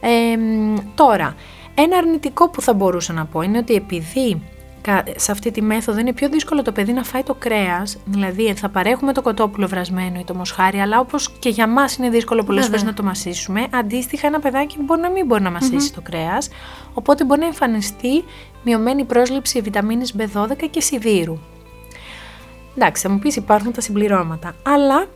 Ε, 0.01 0.37
μ, 0.37 0.75
τώρα, 0.95 1.35
ένα 1.75 1.97
αρνητικό 1.97 2.49
που 2.49 2.61
θα 2.63 2.73
μπορούσα 2.75 3.13
να 3.13 3.25
πω 3.25 3.41
είναι 3.43 3.59
ότι 3.59 3.75
επειδή 3.75 4.31
κα- 4.33 4.52
σε 5.17 5.33
αυτή 5.33 5.51
τη 5.51 5.63
μέθοδο 5.63 5.99
είναι 5.99 6.13
πιο 6.13 6.29
δύσκολο 6.29 6.63
το 6.63 6.73
παιδί 6.73 6.93
να 6.93 7.03
φάει 7.05 7.23
το 7.23 7.35
κρέας, 7.35 7.99
δηλαδή 8.05 8.55
θα 8.55 8.69
παρέχουμε 8.69 9.13
το 9.13 9.23
κοτόπουλο 9.23 9.67
βρασμένο 9.67 10.19
ή 10.21 10.25
το 10.25 10.35
μοσχάρι, 10.35 10.79
αλλά 10.79 11.01
όπως 11.01 11.31
και 11.39 11.49
για 11.49 11.67
μας 11.67 11.97
είναι 11.97 12.09
δύσκολο 12.11 12.45
πολλές 12.45 12.63
Βέβαια. 12.65 12.79
φορές 12.79 12.95
να 12.95 13.03
το 13.03 13.09
μασίσουμε, 13.09 13.67
αντίστοιχα 13.71 14.27
ένα 14.27 14.41
παιδάκι 14.41 14.77
μπορεί 14.81 15.01
να 15.01 15.11
μην 15.11 15.27
μπορεί 15.27 15.43
να 15.43 15.51
μασίσει 15.51 15.93
το 15.93 16.01
κρέας, 16.01 16.49
οπότε 16.95 17.25
μπορεί 17.25 17.41
να 17.41 17.47
εμφανιστεί 17.47 18.25
μειωμένη 18.65 19.05
πρόσληψη 19.05 19.61
βιταμίνης 19.61 20.15
B12 20.19 20.69
και 20.71 20.81
σιδήρου. 20.81 21.39
Εντάξει, 22.77 23.03
θα 23.03 23.09
μου 23.13 23.19
πεις 23.19 23.37
υπάρχουν 23.37 23.73
τα 23.73 23.81
συμπληρώματα, 23.81 24.53
αλλά 24.63 25.07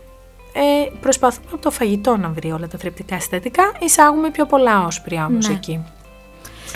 ε, 0.53 0.91
προσπαθούμε 1.01 1.47
από 1.53 1.63
το 1.63 1.71
φαγητό 1.71 2.17
να 2.17 2.29
βρει 2.29 2.51
όλα 2.53 2.69
τα 2.69 2.79
θρεπτικά 2.79 3.21
συστατικά, 3.21 3.73
εισάγουμε 3.81 4.31
πιο 4.31 4.47
πολλά 4.47 4.85
όσπρια 4.87 5.27
όμως 5.27 5.49
Ναι. 5.49 5.55
εκεί. 5.55 5.85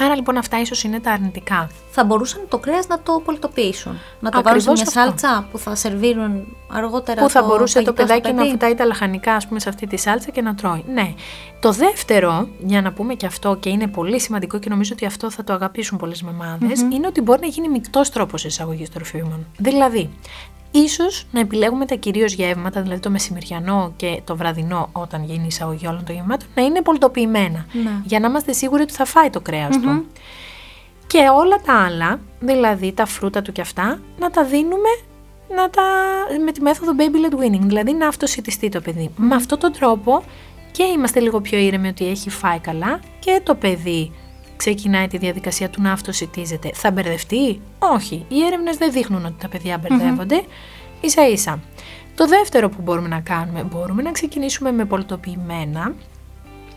Άρα 0.00 0.14
λοιπόν 0.14 0.36
αυτά 0.36 0.60
ίσως 0.60 0.82
είναι 0.82 1.00
τα 1.00 1.10
αρνητικά. 1.12 1.70
Θα 1.90 2.04
μπορούσαν 2.04 2.40
το 2.48 2.58
κρέας 2.58 2.86
να 2.86 3.00
το 3.00 3.20
πολιτοποιήσουν. 3.24 3.92
Να 4.20 4.30
το 4.30 4.42
βάλουν 4.42 4.60
Ακριβώς 4.60 4.78
σε 4.78 4.84
μια 4.98 5.02
αυτό. 5.04 5.18
σάλτσα 5.18 5.48
που 5.50 5.58
θα 5.58 5.74
σερβίρουν 5.74 6.56
αργότερα 6.72 7.22
Πού 7.22 7.30
θα 7.30 7.40
το 7.40 7.46
μπορούσε 7.46 7.78
το 7.78 7.84
φαγητό 7.84 8.02
στο 8.02 8.06
παιδάκι 8.06 8.32
να 8.34 8.42
παιδί. 8.42 8.50
φυτάει 8.50 8.74
τα 8.74 8.84
λαχανικά 8.84 9.32
ας 9.34 9.46
πούμε 9.46 9.60
σε 9.60 9.68
αυτή 9.68 9.86
τη 9.86 9.96
σάλτσα 9.96 10.30
και 10.30 10.42
να 10.42 10.54
τρώει. 10.54 10.84
Ναι. 10.92 11.14
Το 11.60 11.72
δεύτερο, 11.72 12.48
για 12.58 12.82
να 12.82 12.92
πούμε 12.92 13.14
και 13.14 13.26
αυτό 13.26 13.56
και 13.60 13.68
είναι 13.68 13.86
πολύ 13.86 14.20
σημαντικό 14.20 14.58
και 14.58 14.68
νομίζω 14.68 14.90
ότι 14.92 15.06
αυτό 15.06 15.30
θα 15.30 15.44
το 15.44 15.52
αγαπήσουν 15.52 15.98
πολλές 15.98 16.22
μαμάδες, 16.22 16.80
είναι 16.80 17.06
ότι 17.06 17.20
μπορεί 17.20 17.40
να 17.40 17.46
γίνει 17.46 17.68
μεικτός 17.68 18.10
τρόπος 18.10 18.44
εισαγωγής 18.44 18.90
τροφίμων. 18.90 19.46
Δηλαδή, 19.58 20.10
ίσως 20.70 21.26
να 21.30 21.40
επιλέγουμε 21.40 21.86
τα 21.86 21.94
κυρίως 21.94 22.32
γεύματα, 22.32 22.82
δηλαδή 22.82 23.00
το 23.00 23.10
μεσημεριανό 23.10 23.92
και 23.96 24.20
το 24.24 24.36
βραδινό 24.36 24.88
όταν 24.92 25.24
γίνει 25.24 25.42
η 25.42 25.46
εισαγωγή 25.46 25.86
όλων 25.86 26.04
των 26.04 26.14
γευμάτων, 26.14 26.48
να 26.54 26.62
είναι 26.62 26.82
πολτοποιημένα. 26.82 27.66
Ναι. 27.72 27.90
Για 28.04 28.20
να 28.20 28.28
είμαστε 28.28 28.52
σίγουροι 28.52 28.82
ότι 28.82 28.92
θα 28.92 29.04
φάει 29.04 29.30
το 29.30 29.40
κρέας 29.40 29.80
του. 29.80 30.06
Και 31.06 31.18
όλα 31.18 31.60
τα 31.66 31.84
άλλα, 31.84 32.20
δηλαδή 32.40 32.92
τα 32.92 33.06
φρούτα 33.06 33.42
του 33.42 33.52
και 33.52 33.60
αυτά, 33.60 34.00
να 34.18 34.30
τα 34.30 34.44
δίνουμε 34.44 34.88
να 35.54 35.70
τα, 35.70 35.82
με 36.44 36.52
τη 36.52 36.60
μέθοδο 36.60 36.92
baby 36.98 37.32
led 37.32 37.38
winning, 37.38 37.60
δηλαδή 37.66 37.92
να 37.92 38.08
αυτοσυτιστεί 38.08 38.68
το 38.68 38.80
παιδί. 38.80 39.10
Με 39.16 39.34
αυτόν 39.34 39.58
τον 39.58 39.72
τρόπο 39.72 40.22
και 40.70 40.82
είμαστε 40.82 41.20
λίγο 41.20 41.40
πιο 41.40 41.58
ήρεμοι 41.58 41.88
ότι 41.88 42.06
έχει 42.06 42.30
φάει 42.30 42.58
καλά 42.58 43.00
και 43.18 43.40
το 43.42 43.54
παιδί 43.54 44.12
ξεκινάει 44.60 45.06
τη 45.06 45.18
διαδικασία 45.18 45.70
του 45.70 45.82
να 45.82 45.92
αυτοσυτίζεται. 45.92 46.70
Θα 46.74 46.90
μπερδευτεί; 46.90 47.60
Όχι. 47.78 48.24
Οι 48.28 48.44
έρευνες 48.44 48.76
δεν 48.76 48.92
δείχνουν 48.92 49.24
ότι 49.24 49.34
τα 49.38 49.48
παιδιά 49.48 49.78
μπερδεύονται. 49.78 50.42
ίσα 51.00 51.28
ίσα. 51.28 51.60
Το 52.14 52.26
δεύτερο 52.26 52.68
που 52.68 52.82
μπορούμε 52.82 53.08
να 53.08 53.20
κάνουμε, 53.20 53.62
μπορούμε 53.62 54.02
να 54.02 54.12
ξεκινήσουμε 54.12 54.72
με 54.72 54.84
πολτοποιημένα 54.84 55.94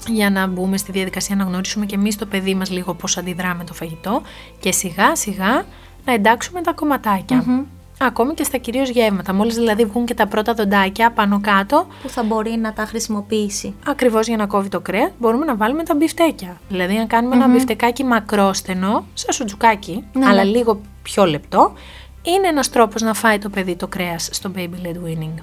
για 0.08 0.30
να 0.30 0.48
μπούμε 0.48 0.78
στη 0.78 0.92
διαδικασία 0.92 1.36
να 1.36 1.44
γνωρίσουμε 1.44 1.86
και 1.86 1.96
εμείς 1.96 2.16
το 2.16 2.26
παιδί 2.26 2.56
μας 2.56 2.72
λίγο 2.72 2.94
πώς 2.94 3.18
αντιδρά 3.18 3.56
με 3.56 3.64
το 3.64 3.74
φαγητό 3.74 4.22
και 4.60 4.72
σιγά 4.72 5.16
σιγά 5.16 5.66
να 6.06 6.14
εντάξουμε 6.14 6.62
τα 6.62 6.74
κομματακια 6.74 7.66
Ακόμη 8.06 8.34
και 8.34 8.44
στα 8.44 8.58
κυρίως 8.58 8.90
γεύματα, 8.90 9.34
μόλις 9.34 9.56
δηλαδή 9.56 9.86
βγουν 9.86 10.06
και 10.06 10.14
τα 10.14 10.28
πρώτα 10.28 10.54
δοντάκια 10.54 11.12
πάνω 11.12 11.40
κάτω. 11.42 11.88
Που 12.02 12.10
θα 12.10 12.24
μπορεί 12.24 12.52
να 12.52 12.74
τα 12.74 12.86
χρησιμοποιήσει. 12.86 13.76
Ακριβώς 13.88 14.28
για 14.28 14.38
να 14.38 14.46
κόβει 14.46 14.70
το 14.70 14.80
κρέας, 14.80 15.12
μπορούμε 15.20 15.46
να 15.46 15.56
βάλουμε 15.56 15.84
τα 15.84 15.96
μπιφτέκια. 15.96 16.58
Δηλαδή 16.70 16.94
να 16.94 17.06
κάνουμε 17.06 17.36
ένα 17.36 17.48
μπιφτεκάκι 17.48 18.04
μακρόστενο, 18.04 19.06
σαν 19.14 19.34
σουτζουκάκι, 19.34 20.04
ναι, 20.14 20.26
αλλά 20.26 20.44
ναι. 20.44 20.50
λίγο 20.50 20.82
πιο 21.02 21.26
λεπτό, 21.26 21.74
είναι 22.22 22.48
ένας 22.48 22.70
τρόπος 22.70 23.02
να 23.02 23.14
φάει 23.14 23.40
το 23.40 23.50
παιδί 23.50 23.76
το 23.76 23.88
κρέας 23.88 24.30
στο 24.32 24.52
baby 24.56 24.88
led 24.88 25.08
weaning. 25.08 25.42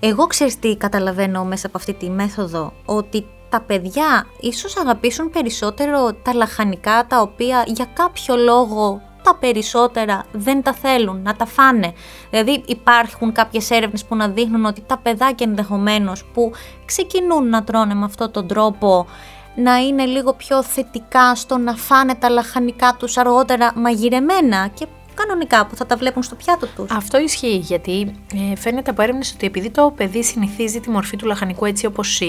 Εγώ 0.00 0.26
ξέρεις 0.26 0.58
τι 0.58 0.76
καταλαβαίνω 0.76 1.44
μέσα 1.44 1.66
από 1.66 1.78
αυτή 1.78 1.92
τη 1.92 2.10
μέθοδο, 2.10 2.72
ότι 2.84 3.26
τα 3.48 3.60
παιδιά 3.60 4.26
ίσως 4.40 4.76
αγαπήσουν 4.76 5.30
περισσότερο 5.30 6.12
τα 6.12 6.34
λαχανικά 6.34 7.06
τα 7.06 7.20
οποία 7.20 7.64
για 7.66 7.86
κάποιο 7.94 8.36
λόγο 8.36 9.02
τα 9.22 9.36
περισσότερα 9.40 10.24
δεν 10.32 10.62
τα 10.62 10.72
θέλουν 10.72 11.22
να 11.22 11.36
τα 11.36 11.46
φάνε. 11.46 11.92
Δηλαδή 12.30 12.62
υπάρχουν 12.66 13.32
κάποιες 13.32 13.70
έρευνες 13.70 14.04
που 14.04 14.16
να 14.16 14.28
δείχνουν 14.28 14.64
ότι 14.64 14.84
τα 14.86 14.98
παιδάκια 14.98 15.46
ενδεχομένως 15.48 16.24
που 16.32 16.52
ξεκινούν 16.84 17.48
να 17.48 17.64
τρώνε 17.64 17.94
με 17.94 18.04
αυτόν 18.04 18.30
τον 18.30 18.46
τρόπο 18.46 19.06
να 19.54 19.76
είναι 19.76 20.04
λίγο 20.04 20.32
πιο 20.32 20.62
θετικά 20.62 21.34
στο 21.34 21.58
να 21.58 21.74
φάνε 21.74 22.14
τα 22.14 22.28
λαχανικά 22.28 22.96
τους 22.98 23.16
αργότερα 23.16 23.72
μαγειρεμένα 23.74 24.68
και 24.74 24.86
κανονικά 25.14 25.66
που 25.66 25.76
θα 25.76 25.86
τα 25.86 25.96
βλέπουν 25.96 26.22
στο 26.22 26.34
πιάτο 26.34 26.66
τους. 26.66 26.90
Αυτό 26.90 27.18
ισχύει 27.18 27.56
γιατί 27.56 28.14
ε, 28.52 28.56
φαίνεται 28.56 28.90
από 28.90 29.02
έρευνες 29.02 29.32
ότι 29.32 29.46
επειδή 29.46 29.70
το 29.70 29.92
παιδί 29.96 30.24
συνηθίζει 30.24 30.80
τη 30.80 30.90
μορφή 30.90 31.16
του 31.16 31.26
λαχανικού 31.26 31.64
έτσι 31.64 31.86
όπως 31.86 32.20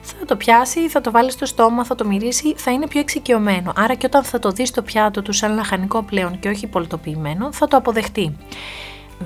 θα 0.00 0.24
το 0.26 0.36
πιάσει, 0.36 0.88
θα 0.88 1.00
το 1.00 1.10
βάλει 1.10 1.30
στο 1.30 1.46
στόμα, 1.46 1.84
θα 1.84 1.94
το 1.94 2.06
μυρίσει, 2.06 2.54
θα 2.56 2.70
είναι 2.70 2.86
πιο 2.86 3.00
εξοικειωμένο. 3.00 3.72
Άρα 3.76 3.94
και 3.94 4.06
όταν 4.06 4.24
θα 4.24 4.38
το 4.38 4.50
δει 4.50 4.66
στο 4.66 4.82
πιάτο 4.82 5.22
του 5.22 5.32
σαν 5.32 5.54
λαχανικό 5.54 6.02
πλέον 6.02 6.38
και 6.38 6.48
όχι 6.48 6.66
πολτοποιημένο, 6.66 7.52
θα 7.52 7.68
το 7.68 7.76
αποδεχτεί. 7.76 8.36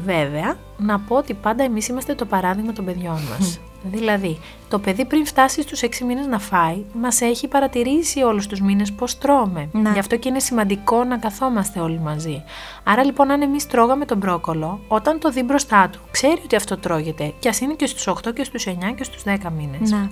Βέβαια, 0.05 0.57
να 0.77 1.01
πω 1.01 1.17
ότι 1.17 1.35
πάντα 1.35 1.65
εμείς 1.65 1.89
είμαστε 1.89 2.15
το 2.15 2.25
παράδειγμα 2.25 2.73
των 2.73 2.85
παιδιών 2.85 3.19
μας. 3.31 3.61
Δηλαδή, 3.85 4.39
το 4.69 4.79
παιδί 4.79 5.05
πριν 5.05 5.27
φτάσει 5.27 5.63
στους 5.63 5.83
6 5.83 6.05
μήνες 6.05 6.27
να 6.27 6.39
φάει, 6.39 6.85
μας 6.93 7.21
έχει 7.21 7.49
παρατηρήσει 7.49 8.23
όλους 8.23 8.47
τους 8.47 8.61
μήνες 8.61 8.93
πώς 8.93 9.19
τρώμε. 9.19 9.69
Ναι. 9.73 9.91
Γι' 9.91 9.99
αυτό 9.99 10.17
και 10.17 10.29
είναι 10.29 10.39
σημαντικό 10.39 11.05
να 11.05 11.19
καθόμαστε 11.19 11.81
όλοι 11.81 11.99
μαζί. 11.99 12.43
Άρα 12.85 13.05
λοιπόν, 13.05 13.31
αν 13.31 13.43
εμείς 13.43 13.67
τρώγαμε 13.67 14.05
τον 14.05 14.19
μπρόκολο, 14.19 14.81
όταν 14.89 15.19
το 15.19 15.31
δει 15.31 15.43
μπροστά 15.43 15.89
του, 15.89 16.01
ξέρει 16.11 16.41
ότι 16.45 16.57
αυτό 16.57 16.77
τρώγεται 16.77 17.33
και 17.39 17.49
ας 17.49 17.61
είναι 17.61 17.75
και 17.75 17.87
στους 17.87 18.07
8 18.07 18.33
και 18.35 18.45
στους 18.45 18.67
9 18.67 18.95
και 18.97 19.05
στους 19.05 19.23
10 19.23 19.51
μήνες. 19.57 19.91
Ναι. 19.91 20.09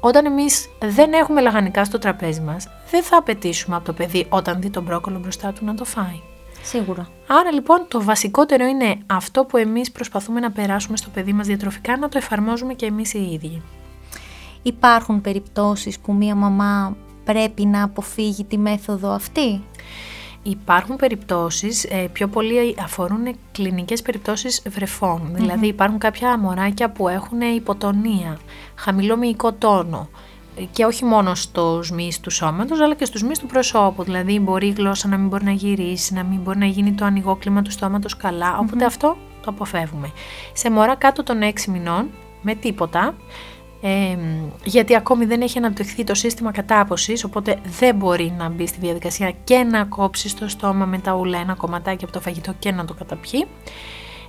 Όταν 0.00 0.26
εμείς 0.26 0.68
δεν 0.78 1.12
έχουμε 1.12 1.40
λαγανικά 1.40 1.84
στο 1.84 1.98
τραπέζι 1.98 2.40
μας, 2.40 2.68
δεν 2.90 3.02
θα 3.02 3.16
απαιτήσουμε 3.16 3.76
από 3.76 3.84
το 3.84 3.92
παιδί 3.92 4.26
όταν 4.28 4.60
δει 4.60 4.70
τον 4.70 4.82
μπρόκολο 4.82 5.18
μπροστά 5.18 5.52
του 5.52 5.64
να 5.64 5.74
το 5.74 5.84
φάει. 5.84 6.20
Σίγουρα. 6.62 7.08
Άρα 7.26 7.52
λοιπόν 7.52 7.84
το 7.88 8.02
βασικότερο 8.02 8.66
είναι 8.66 8.98
αυτό 9.06 9.44
που 9.44 9.56
εμείς 9.56 9.92
προσπαθούμε 9.92 10.40
να 10.40 10.50
περάσουμε 10.50 10.96
στο 10.96 11.10
παιδί 11.10 11.32
μας 11.32 11.46
διατροφικά 11.46 11.96
να 11.96 12.08
το 12.08 12.18
εφαρμόζουμε 12.18 12.74
και 12.74 12.86
εμείς 12.86 13.14
οι 13.14 13.30
ίδιοι. 13.32 13.62
Υπάρχουν 14.62 15.20
περιπτώσεις 15.20 15.98
που 15.98 16.12
μία 16.14 16.34
μαμά 16.34 16.96
πρέπει 17.24 17.66
να 17.66 17.82
αποφύγει 17.82 18.44
τη 18.44 18.58
μέθοδο 18.58 19.10
αυτή; 19.10 19.62
Υπάρχουν 20.44 20.96
περιπτώσεις, 20.96 21.84
ε, 21.84 22.08
πιο 22.12 22.28
πολύ 22.28 22.76
αφορούν 22.78 23.36
κλινικές 23.52 24.02
περιπτώσεις 24.02 24.62
Δηλαδή 25.32 25.66
υπάρχουν 25.66 25.98
κάποια 25.98 26.38
μωράκια 26.38 26.90
που 26.90 27.08
έχουν 27.08 27.40
υποτονία, 27.40 28.38
χαμηλό 28.74 29.16
μυϊκό 29.16 29.52
τόνο, 29.52 30.08
και 30.72 30.84
όχι 30.84 31.04
μόνο 31.04 31.34
στους 31.34 31.90
μυς 31.90 32.20
του 32.20 32.30
σώματος 32.30 32.80
αλλά 32.80 32.94
και 32.94 33.04
στους 33.04 33.22
μυς 33.22 33.38
του 33.38 33.46
προσώπου. 33.46 34.02
Δηλαδή 34.02 34.38
μπορεί 34.38 34.66
η 34.66 34.74
γλώσσα 34.76 35.08
να 35.08 35.16
μην 35.16 35.28
μπορεί 35.28 35.44
να 35.44 35.52
γυρίσει, 35.52 36.14
να 36.14 36.24
μην 36.24 36.40
μπορεί 36.40 36.58
να 36.58 36.66
γίνει 36.66 36.92
το 36.92 37.04
ανοιγό 37.04 37.36
κλίμα 37.36 37.62
του 37.62 37.70
στόματος 37.70 38.16
καλά. 38.16 38.58
Οπότε 38.58 38.84
αυτό 38.84 39.16
το 39.42 39.50
αποφεύγουμε. 39.50 40.10
Σε 40.52 40.70
μωρά 40.70 40.94
κάτω 40.94 41.22
των 41.22 41.38
6 41.42 41.64
μηνών 41.68 42.10
με 42.42 42.54
τίποτα 42.54 43.14
ε, 43.84 44.16
γιατί 44.64 44.96
ακόμη 44.96 45.24
δεν 45.24 45.40
έχει 45.40 45.58
αναπτυχθεί 45.58 46.04
το 46.04 46.14
σύστημα 46.14 46.52
κατάποσης 46.52 47.24
οπότε 47.24 47.58
δεν 47.78 47.94
μπορεί 47.94 48.34
να 48.38 48.48
μπει 48.48 48.66
στη 48.66 48.80
διαδικασία 48.80 49.32
και 49.44 49.56
να 49.56 49.84
κόψει 49.84 50.28
στο 50.28 50.48
στόμα 50.48 50.84
με 50.84 50.98
τα 50.98 51.14
ούλα 51.14 51.38
ένα 51.38 51.54
κομματάκι 51.54 52.04
από 52.04 52.12
το 52.12 52.20
φαγητό 52.20 52.54
και 52.58 52.72
να 52.72 52.84
το 52.84 52.94
καταπιεί 52.94 53.46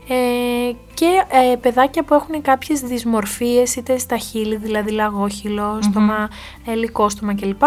ε, 0.07 0.71
και 0.93 1.23
ε, 1.51 1.55
παιδάκια 1.55 2.03
που 2.03 2.13
έχουν 2.13 2.41
κάποιες 2.41 2.81
δυσμορφίες 2.81 3.75
είτε 3.75 3.97
στα 3.97 4.17
χείλη, 4.17 4.55
δηλαδή 4.55 4.91
λαγόχυλο, 4.91 5.75
mm-hmm. 5.75 5.83
στόμα, 5.83 6.29
ελικόστομα 6.65 7.35
κλπ 7.35 7.61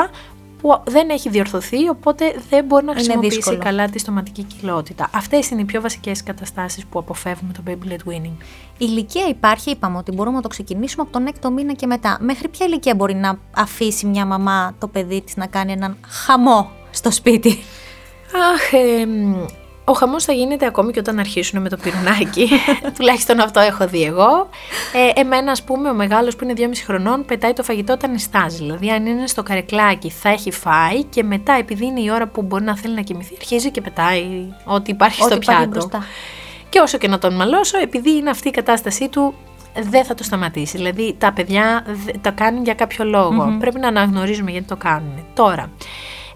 που 0.61 0.83
δεν 0.87 1.11
έχει 1.11 1.28
διορθωθεί, 1.28 1.88
οπότε 1.88 2.35
δεν 2.50 2.64
μπορεί 2.64 2.85
να 2.85 2.93
χρησιμοποιήσει 2.93 3.57
καλά 3.57 3.88
τη 3.88 3.99
στοματική 3.99 4.43
κοιλότητα. 4.43 5.11
Αυτές 5.14 5.50
είναι 5.50 5.61
οι 5.61 5.64
πιο 5.64 5.81
βασικές 5.81 6.23
καταστάσεις 6.23 6.87
που 6.87 6.99
αποφεύγουμε 6.99 7.52
το 7.52 7.62
baby 7.66 7.93
led 7.93 8.12
weaning. 8.12 8.37
Η 8.78 8.87
ηλικία 8.88 9.26
υπάρχει, 9.28 9.71
είπαμε 9.71 9.99
ότι 9.99 10.12
μπορούμε 10.12 10.37
να 10.37 10.43
το 10.43 10.49
ξεκινήσουμε 10.49 11.02
από 11.02 11.12
τον 11.12 11.26
έκτο 11.26 11.50
μήνα 11.50 11.73
και 11.73 11.87
μετά. 11.87 12.19
Μέχρι 12.21 12.49
ποια 12.49 12.66
ηλικία 12.66 12.95
μπορεί 12.95 13.14
να 13.14 13.38
αφήσει 13.50 14.07
μια 14.07 14.26
μαμά 14.26 14.75
το 14.78 14.88
παιδί 14.88 15.21
της 15.21 15.37
να 15.37 15.47
κάνει 15.47 15.73
έναν 15.73 15.97
χαμό 16.07 16.71
στο 16.90 17.11
σπίτι; 17.11 17.59
Αχ, 18.55 18.73
ε, 18.73 19.07
ο 19.88 19.93
χαμός 19.93 20.25
θα 20.25 20.33
γίνεται 20.33 20.66
ακόμη 20.66 20.93
και 20.93 20.99
όταν 20.99 21.19
αρχίσουν 21.19 21.62
με 21.62 21.69
το 21.69 21.76
πυρουνάκι. 21.76 22.49
Τουλάχιστον 22.97 23.40
αυτό 23.40 23.61
έχω 23.61 23.87
δει 23.87 24.02
εγώ. 24.02 24.49
Ε, 24.93 25.21
εμένα, 25.21 25.50
ας 25.50 25.62
πούμε, 25.62 25.90
ο 25.90 25.95
μεγάλος 25.95 26.37
που 26.37 26.45
είναι 26.45 26.52
2,5 26.57 26.64
χρονών 26.85 27.25
πετάει 27.25 27.52
το 27.52 27.62
φαγητό 27.62 27.93
όταν 27.93 28.11
νιστάζει. 28.11 28.57
Δηλαδή, 28.57 28.90
αν 28.90 29.07
είναι 29.07 29.26
στο 29.26 29.43
καρεκλάκι, 29.43 30.11
θα 30.11 30.28
έχει 30.28 30.50
φάει 30.50 31.05
και 31.05 31.23
μετά, 31.23 31.52
επειδή 31.52 31.87
είναι 31.87 32.00
η 32.00 32.11
ώρα 32.11 32.26
που 32.26 32.43
μπορεί 32.43 32.64
να 32.64 32.76
θέλει 32.76 32.95
να 32.95 33.00
κοιμηθεί, 33.00 33.35
αρχίζει 33.38 33.71
και 33.71 33.81
πετάει 33.81 34.25
ό,τι 34.64 34.90
υπάρχει 34.90 35.23
ό,τι 35.23 35.33
στο 35.33 35.38
πιάτο. 35.40 35.69
Μπροστά. 35.69 36.05
Και 36.69 36.78
όσο 36.78 36.99
και 36.99 37.09
να 37.09 37.19
τον 37.19 37.35
μαλώσω, 37.35 37.78
επειδή 37.78 38.11
είναι 38.11 38.31
αυτή 38.31 38.49
η 38.49 38.50
κατάστασή 38.50 39.09
του, 39.09 39.35
δεν 39.83 40.05
θα 40.05 40.14
το 40.14 40.23
σταματήσει. 40.23 40.76
Δηλαδή, 40.76 41.14
τα 41.19 41.33
παιδιά 41.33 41.85
τα 42.21 42.31
κάνουν 42.31 42.64
για 42.64 42.75
κάποιο 42.75 43.05
Πρέπει 43.59 43.78
να 43.78 43.88
αναγνωρίζουμε 43.88 44.50
γιατί 44.50 44.66
το 44.66 44.76
κάνουν. 44.76 45.25
Τώρα, 45.35 45.71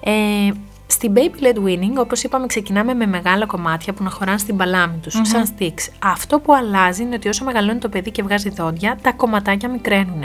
ε, 0.05 0.51
στην 0.91 1.13
baby 1.17 1.45
led 1.45 1.57
weaning, 1.57 1.97
όπως 1.97 2.23
είπαμε, 2.23 2.47
ξεκινάμε 2.47 2.95
με 2.95 3.07
μεγάλα 3.07 3.47
κομμάτια 3.47 3.93
που 3.93 4.03
να 4.03 4.11
χωράνε 4.11 4.39
στην 4.39 4.57
παλάμη 4.57 4.99
τους, 5.03 5.15
mm 5.19 5.21
σαν 5.23 5.49
sticks. 5.59 5.93
Αυτό 5.99 6.41
που 6.41 6.55
αλλάζει 6.55 7.03
είναι 7.03 7.15
ότι 7.15 7.29
όσο 7.29 7.45
μεγαλώνει 7.45 7.79
το 7.79 7.89
παιδί 7.89 8.11
και 8.11 8.23
βγάζει 8.23 8.49
δόντια, 8.49 8.99
τα 9.03 9.13
κομματάκια 9.13 9.69
μικραίνουν. 9.69 10.23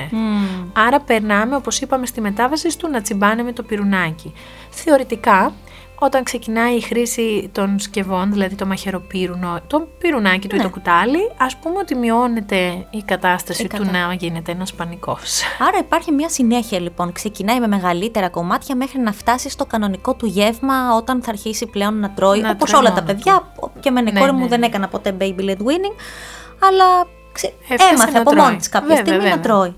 Άρα 0.73 0.99
περνάμε, 0.99 1.55
όπως 1.55 1.79
είπαμε, 1.79 2.05
στη 2.05 2.21
μετάβαση 2.21 2.77
του 2.77 2.89
να 2.89 3.01
τσιμπάνε 3.01 3.43
με 3.43 3.51
το 3.51 3.63
πυρουνάκι. 3.63 4.33
Θεωρητικά, 4.69 5.53
όταν 5.99 6.23
ξεκινάει 6.23 6.75
η 6.75 6.81
χρήση 6.81 7.49
των 7.51 7.79
σκευών, 7.79 8.31
δηλαδή 8.31 8.55
το 8.55 8.65
μαχαιροπύρουνο, 8.65 9.59
το 9.67 9.87
πυρουνάκι 9.97 10.47
του 10.47 10.55
ή 10.55 10.57
το 10.57 10.63
ναι. 10.63 10.69
κουτάλι, 10.69 11.31
ας 11.37 11.55
πούμε 11.55 11.77
ότι 11.77 11.95
μειώνεται 11.95 12.87
η 12.89 13.03
κατάσταση 13.05 13.67
του 13.67 13.83
να 13.91 14.13
γίνεται 14.13 14.51
ένας 14.51 14.73
πανικός. 14.73 15.41
Άρα 15.59 15.77
υπάρχει 15.77 16.11
μια 16.11 16.29
συνέχεια 16.29 16.79
λοιπόν, 16.79 17.11
ξεκινάει 17.11 17.59
με 17.59 17.67
μεγαλύτερα 17.67 18.29
κομμάτια 18.29 18.75
μέχρι 18.75 18.99
να 18.99 19.11
φτάσει 19.11 19.49
στο 19.49 19.65
κανονικό 19.65 20.13
του 20.13 20.25
γεύμα 20.25 20.95
όταν 20.95 21.23
θα 21.23 21.29
αρχίσει 21.29 21.65
πλέον 21.65 21.99
να 21.99 22.11
τρώει, 22.11 22.39
να 22.39 22.49
όπως 22.49 22.73
όλα 22.73 22.93
τα 22.93 23.03
παιδιά, 23.03 23.51
και 23.79 23.91
με 23.91 24.01
ναι, 24.01 24.19
κόρη 24.19 24.31
μου 24.31 24.39
ναι, 24.39 24.47
δεν 24.47 24.63
έκανα 24.63 24.87
ποτέ 24.87 25.15
baby 25.19 25.39
led 25.39 25.57
winning, 25.57 25.95
αλλά 26.59 27.07
ξε... 27.31 27.53
έμαθε 27.91 28.17
από 28.17 28.33
μόνη 28.33 28.55
της 28.55 28.69
κάποια 28.69 28.95
στιγμή 28.95 29.29
να 29.29 29.39
τρώει. 29.39 29.75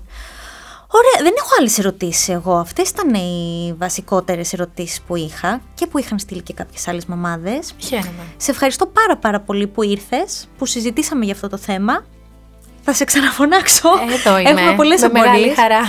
Ωραία, 0.90 1.22
δεν 1.22 1.34
έχω 1.38 1.48
άλλες 1.58 1.78
ερωτήσεις 1.78 2.28
εγώ. 2.28 2.54
Αυτές 2.56 2.88
ήταν 2.88 3.14
οι 3.14 3.74
βασικότερες 3.78 4.52
ερωτήσεις 4.52 5.00
που 5.00 5.16
είχα 5.16 5.60
και 5.74 5.86
που 5.86 5.98
είχαν 5.98 6.18
στείλει 6.18 6.42
και 6.42 6.52
κάποιες 6.52 6.88
άλλες 6.88 7.06
μαμάδες. 7.06 7.74
Χαίρομαι. 7.78 8.24
Σε 8.36 8.50
ευχαριστώ 8.50 8.86
πάρα 8.86 9.16
πάρα 9.16 9.40
πολύ 9.40 9.66
που 9.66 9.82
ήρθες, 9.82 10.48
που 10.58 10.66
συζητήσαμε 10.66 11.24
για 11.24 11.34
αυτό 11.34 11.48
το 11.48 11.56
θέμα. 11.56 12.04
Θα 12.82 12.92
σε 12.92 13.04
ξαναφωνάξω. 13.04 13.88
Εδώ 14.12 14.38
είμαι. 14.38 14.50
Έχουμε 14.50 14.74
πολλέ 14.76 14.94
απορίες. 14.94 15.54
χαρά. 15.56 15.80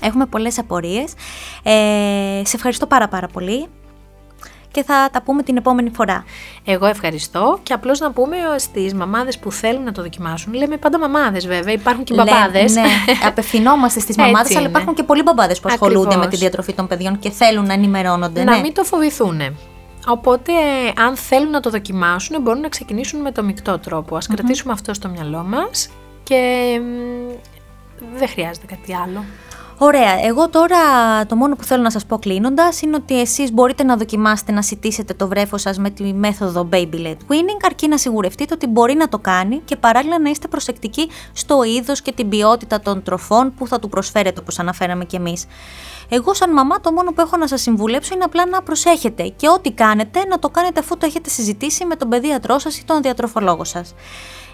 Έχουμε 0.00 0.26
πολλές 0.26 0.58
απορίες. 0.58 1.12
Ε, 1.62 2.42
σε 2.44 2.56
ευχαριστώ 2.56 2.86
πάρα 2.86 3.08
πάρα 3.08 3.26
πολύ 3.26 3.68
και 4.76 4.82
θα 4.82 5.08
τα 5.12 5.22
πούμε 5.22 5.42
την 5.42 5.56
επόμενη 5.56 5.90
φορά. 5.90 6.24
Εγώ 6.64 6.86
ευχαριστώ 6.86 7.58
και 7.62 7.72
απλώς 7.72 8.00
να 8.00 8.10
πούμε 8.10 8.36
στις 8.56 8.94
μαμάδες 8.94 9.38
που 9.38 9.52
θέλουν 9.52 9.82
να 9.82 9.92
το 9.92 10.02
δοκιμάσουν. 10.02 10.54
Λέμε 10.54 10.76
πάντα 10.76 10.98
μαμάδες 10.98 11.46
βέβαια, 11.46 11.72
υπάρχουν 11.72 12.04
και 12.04 12.14
μπαμπάδες. 12.14 12.74
Ναι, 12.74 12.82
απευθυνόμαστε 13.26 14.00
στις 14.00 14.16
μαμάδες, 14.16 14.56
αλλά 14.56 14.68
υπάρχουν 14.68 14.94
και 14.94 15.02
πολλοί 15.02 15.22
μπαμπάδες 15.22 15.60
που 15.60 15.68
ασχολούνται 15.70 16.16
με 16.16 16.26
τη 16.26 16.36
διατροφή 16.36 16.72
των 16.72 16.86
παιδιών 16.86 17.18
και 17.18 17.30
θέλουν 17.30 17.66
να 17.66 17.72
ενημερώνονται. 17.72 18.44
Να 18.44 18.54
ναι. 18.54 18.60
μην 18.60 18.74
το 18.74 18.84
φοβηθούν. 18.84 19.40
Οπότε, 20.06 20.52
αν 20.96 21.16
θέλουν 21.16 21.50
να 21.50 21.60
το 21.60 21.70
δοκιμάσουν, 21.70 22.42
μπορούν 22.42 22.60
να 22.60 22.68
ξεκινήσουν 22.68 23.20
με 23.20 23.32
το 23.32 23.42
μεικτό 23.42 23.78
τρόπο. 23.78 24.16
Α 24.16 24.20
κρατήσουμε 24.34 24.72
αυτό 24.72 24.94
στο 24.94 25.08
μυαλό 25.08 25.44
μας 25.48 25.88
και 26.22 26.40
δεν 28.16 28.28
χρειάζεται 28.28 28.66
κάτι 28.66 28.94
άλλο. 28.94 29.24
Ωραία, 29.78 30.24
εγώ 30.24 30.48
τώρα 30.48 30.76
το 31.26 31.36
μόνο 31.36 31.56
που 31.56 31.64
θέλω 31.64 31.82
να 31.82 31.90
σας 31.90 32.06
πω 32.06 32.18
κλείνοντας 32.18 32.80
είναι 32.80 32.96
ότι 32.96 33.20
εσείς 33.20 33.52
μπορείτε 33.52 33.82
να 33.82 33.96
δοκιμάσετε 33.96 34.52
να 34.52 34.62
σητήσετε 34.62 35.14
το 35.14 35.28
βρέφος 35.28 35.60
σας 35.60 35.78
με 35.78 35.90
τη 35.90 36.12
μέθοδο 36.12 36.68
Baby 36.72 36.94
Led 36.94 37.16
Winning 37.28 37.60
αρκεί 37.64 37.88
να 37.88 37.98
σιγουρευτείτε 37.98 38.54
ότι 38.54 38.66
μπορεί 38.66 38.94
να 38.94 39.08
το 39.08 39.18
κάνει 39.18 39.60
και 39.64 39.76
παράλληλα 39.76 40.20
να 40.20 40.30
είστε 40.30 40.48
προσεκτικοί 40.48 41.08
στο 41.32 41.62
είδος 41.62 42.02
και 42.02 42.12
την 42.12 42.28
ποιότητα 42.28 42.80
των 42.80 43.02
τροφών 43.02 43.54
που 43.54 43.66
θα 43.66 43.78
του 43.78 43.88
προσφέρετε 43.88 44.40
όπως 44.40 44.58
αναφέραμε 44.58 45.04
κι 45.04 45.16
εμείς. 45.16 45.46
Εγώ 46.08 46.34
σαν 46.34 46.52
μαμά 46.52 46.80
το 46.80 46.92
μόνο 46.92 47.12
που 47.12 47.20
έχω 47.20 47.36
να 47.36 47.46
σας 47.46 47.60
συμβουλέψω 47.60 48.14
είναι 48.14 48.24
απλά 48.24 48.46
να 48.46 48.62
προσέχετε 48.62 49.28
και 49.36 49.48
ό,τι 49.48 49.72
κάνετε 49.72 50.24
να 50.24 50.38
το 50.38 50.48
κάνετε 50.48 50.80
αφού 50.80 50.96
το 50.96 51.06
έχετε 51.06 51.30
συζητήσει 51.30 51.84
με 51.84 51.96
τον 51.96 52.08
παιδίατρό 52.08 52.58
σας 52.58 52.78
ή 52.78 52.84
τον 52.84 53.02
διατροφολόγο 53.02 53.64
σας. 53.64 53.94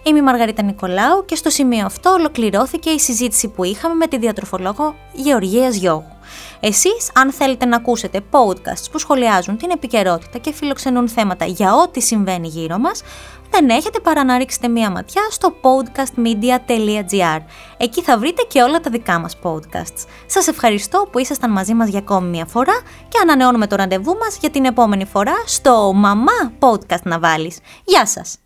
Είμαι 0.05 0.19
η 0.19 0.23
Μαργαρίτα 0.23 0.63
Νικολάου 0.63 1.25
και 1.25 1.35
στο 1.35 1.51
σημείο 1.51 1.87
αυτό 1.87 2.11
ολοκληρώθηκε 2.11 2.91
η 2.91 2.99
συζήτηση 2.99 3.49
που 3.49 3.65
είχαμε 3.65 3.95
με 3.95 4.07
τη 4.07 4.19
διατροφολόγο 4.19 4.95
Γεωργίας 5.13 5.77
Γιώγου. 5.77 6.17
Εσείς, 6.61 7.11
αν 7.15 7.33
θέλετε 7.33 7.65
να 7.65 7.77
ακούσετε 7.77 8.21
podcasts 8.31 8.91
που 8.93 8.99
σχολιάζουν 8.99 9.57
την 9.57 9.71
επικαιρότητα 9.71 10.39
και 10.39 10.53
φιλοξενούν 10.53 11.09
θέματα 11.09 11.45
για 11.45 11.75
ό,τι 11.75 12.01
συμβαίνει 12.01 12.49
γύρω 12.49 12.79
μας, 12.79 13.03
δεν 13.51 13.69
έχετε 13.69 14.01
παρά 14.01 14.25
να 14.25 14.39
ρίξετε 14.39 14.69
μία 14.69 14.91
ματιά 14.91 15.23
στο 15.31 15.55
podcastmedia.gr. 15.63 17.41
Εκεί 17.77 18.03
θα 18.03 18.19
βρείτε 18.19 18.43
και 18.49 18.63
όλα 18.63 18.81
τα 18.81 18.91
δικά 18.91 19.19
μας 19.19 19.37
podcasts. 19.43 20.07
Σας 20.27 20.47
ευχαριστώ 20.47 21.09
που 21.13 21.19
ήσασταν 21.19 21.51
μαζί 21.51 21.75
μας 21.75 21.89
για 21.89 21.99
ακόμη 21.99 22.29
μία 22.29 22.47
φορά 22.47 22.81
και 23.09 23.19
ανανεώνουμε 23.23 23.67
το 23.67 23.77
ραντεβού 23.77 24.17
μας 24.17 24.39
για 24.41 24.51
την 24.51 24.65
επόμενη 24.65 25.05
φορά 25.05 25.35
στο 25.47 25.93
«Μαμά 25.95 26.53
Podcast 26.59 27.03
να 27.03 27.19
βάλεις». 27.19 27.59
Γεια 27.85 28.07
σας! 28.07 28.37